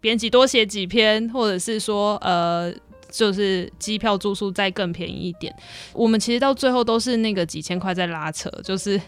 [0.00, 2.72] 编辑多写几篇，或者是说呃，
[3.10, 5.54] 就是机票住宿再更便宜一点。
[5.92, 8.98] 我们其实到最后都是那个几千块在拉扯，就是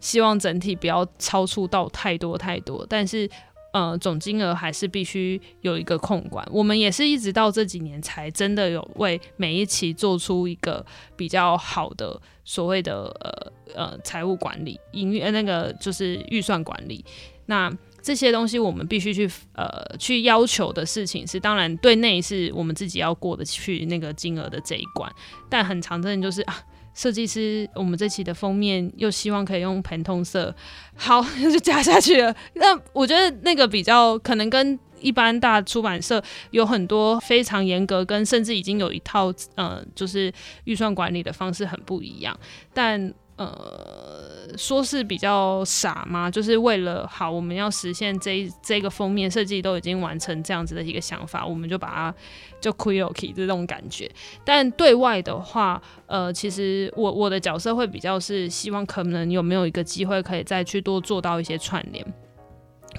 [0.00, 3.30] 希望整体不要超出到太多太多，但是。
[3.78, 6.44] 呃，总金额还是必须有一个控管。
[6.50, 10.84] 我们也是一直到这几年才真的有为每一期做出一个
[11.16, 17.04] 比较好的所谓的呃呃财务管理、营运呃那个就是预算管理。
[17.46, 17.72] 那
[18.02, 25.08] 这些东西我们必须去呃去要求的事情是，当然对内是我们自己要过得去那个金额的这一关，
[25.48, 26.58] 但很常见就是啊。
[26.98, 30.52] 设计师，我们这期的封面又希望可以用盆通色，
[30.96, 32.34] 好， 就加下去了。
[32.54, 36.20] 那我觉得那个比较可能跟一般大出版社
[36.50, 40.32] 有很多非常严格，跟甚至已经有一套呃，就是
[40.64, 42.36] 预算管理的方式很不一样，
[42.74, 43.14] 但。
[43.38, 44.17] 呃，
[44.56, 46.30] 说是比较傻吗？
[46.30, 52.14] 就是为了好，我们要实现这这个封面设计都已经完成这样子的一个想法，我们就把它
[52.60, 54.10] 就 quirky 这种感觉。
[54.44, 62.04] 但对外的话，呃，其实我我的角色会比较是希望可能有没有一个机会可以再去多做到一些串联，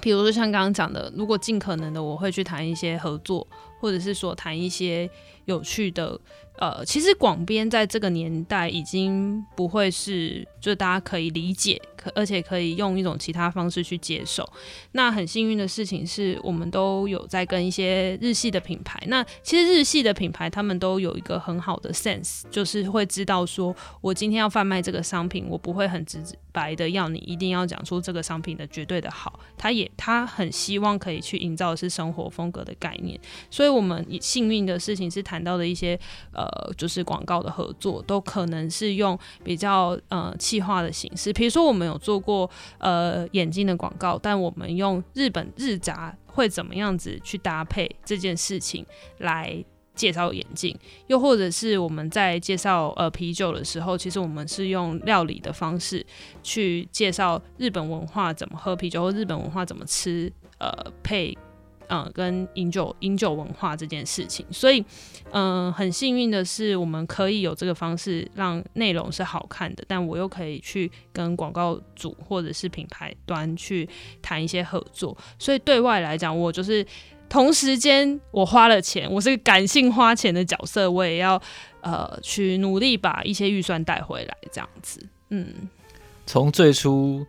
[0.00, 3.46] 比如说像刚刚讲的，如果尽可能的我会去谈一些合作。
[3.80, 5.08] 或者是说谈一些
[5.46, 6.20] 有趣的。
[6.60, 14.46] 呃，其实广编在这个年代已经不会是，就大家可以理解，可而且可以用一种其他方式去接受。
[14.92, 19.02] 那很幸运的事情是，我们都有在跟一些日系的品牌。
[19.06, 29.40] 那其实日系的品牌他们都有一个很好的 sense，就是会知道说，我今天要贩卖这个商品，我不会很直白的要你一定要讲出这个商品的绝对的好。
[29.56, 33.18] 他也他很希望可以去营造的是生活风格的概念。
[33.50, 35.98] 所以我们幸运的事情是谈到的一些
[36.34, 36.49] 呃。
[36.50, 48.84] 呃，就是广告的合作都可能是用比较呃气化的形式，比如说我们有做过呃眼镜的广告，但我们用日本日杂会怎么样子去搭配这件事情
[49.18, 50.76] 来介绍眼镜，
[51.08, 56.04] 又或者是我们在介绍呃啤酒的时候，其实我们是用料理的方式
[56.42, 60.72] 去介绍日本文化怎么喝啤酒，或日本文化怎么吃呃
[61.02, 61.36] 配。
[61.92, 64.84] 嗯，跟饮酒饮酒文化这件事情，所以
[65.32, 73.88] 嗯，很幸运的是，我们可以有这个方式让内容是好看的，但我又可以去跟广告主或者是品牌端去
[74.22, 75.16] 谈一些合作。
[75.36, 76.86] 所以对外来讲，我就是
[77.28, 81.42] 同时间我花了钱，我是感性花钱的角色，我也要
[81.80, 85.04] 呃去努力把一些预算带回来，这样子。
[85.30, 85.68] 嗯，
[86.24, 87.26] 从最初。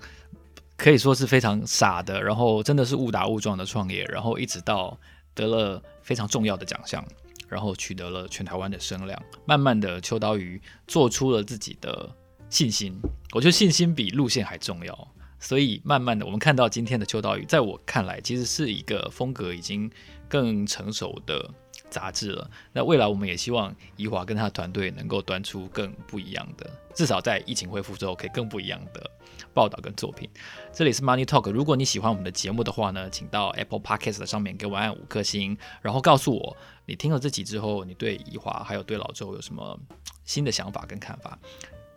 [0.81, 4.99] 可以说是非常傻的，然后真的是误打误撞的创业，然后一直到
[5.35, 7.05] 得了非常重要的奖项，
[7.47, 12.09] 然后取得了全台湾的声量，慢慢的秋刀鱼做出了自己的
[12.49, 12.99] 信心，
[13.31, 15.07] 我觉得信心比路线还重要，
[15.39, 19.87] 所以慢慢的我们看到今天的秋刀鱼，在我看来其实是一个风格已经
[20.27, 21.47] 更成熟的
[21.91, 22.49] 杂志了。
[22.73, 29.11] 那未来我们也希望宜华跟他的团队能够端出更不一样的，至少在疫情恢复之后，可以更不一样的。
[29.53, 30.29] 报道跟作品，
[30.73, 31.51] 这里是 Money Talk。
[31.51, 39.79] 如果你喜欢我们的节目的话呢，请到 Apple Podcast 上面给我按五颗星，然后告诉我你听了这集之后，你对宜华还有对老周有什么
[40.25, 41.37] 新的想法跟看法。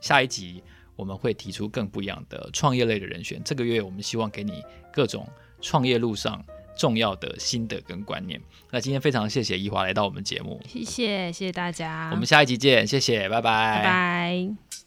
[0.00, 0.62] 下一集
[0.96, 3.42] 我们会提出更不一样的创业类的人选。
[3.44, 5.28] 这个月我们希望给你各种
[5.60, 6.44] 创业路上
[6.76, 8.40] 重要的心得跟观念。
[8.70, 14.83] 那今天非常谢谢宜华来到我们节目，谢谢谢谢大家，我们下一集见，谢谢，拜拜，拜拜。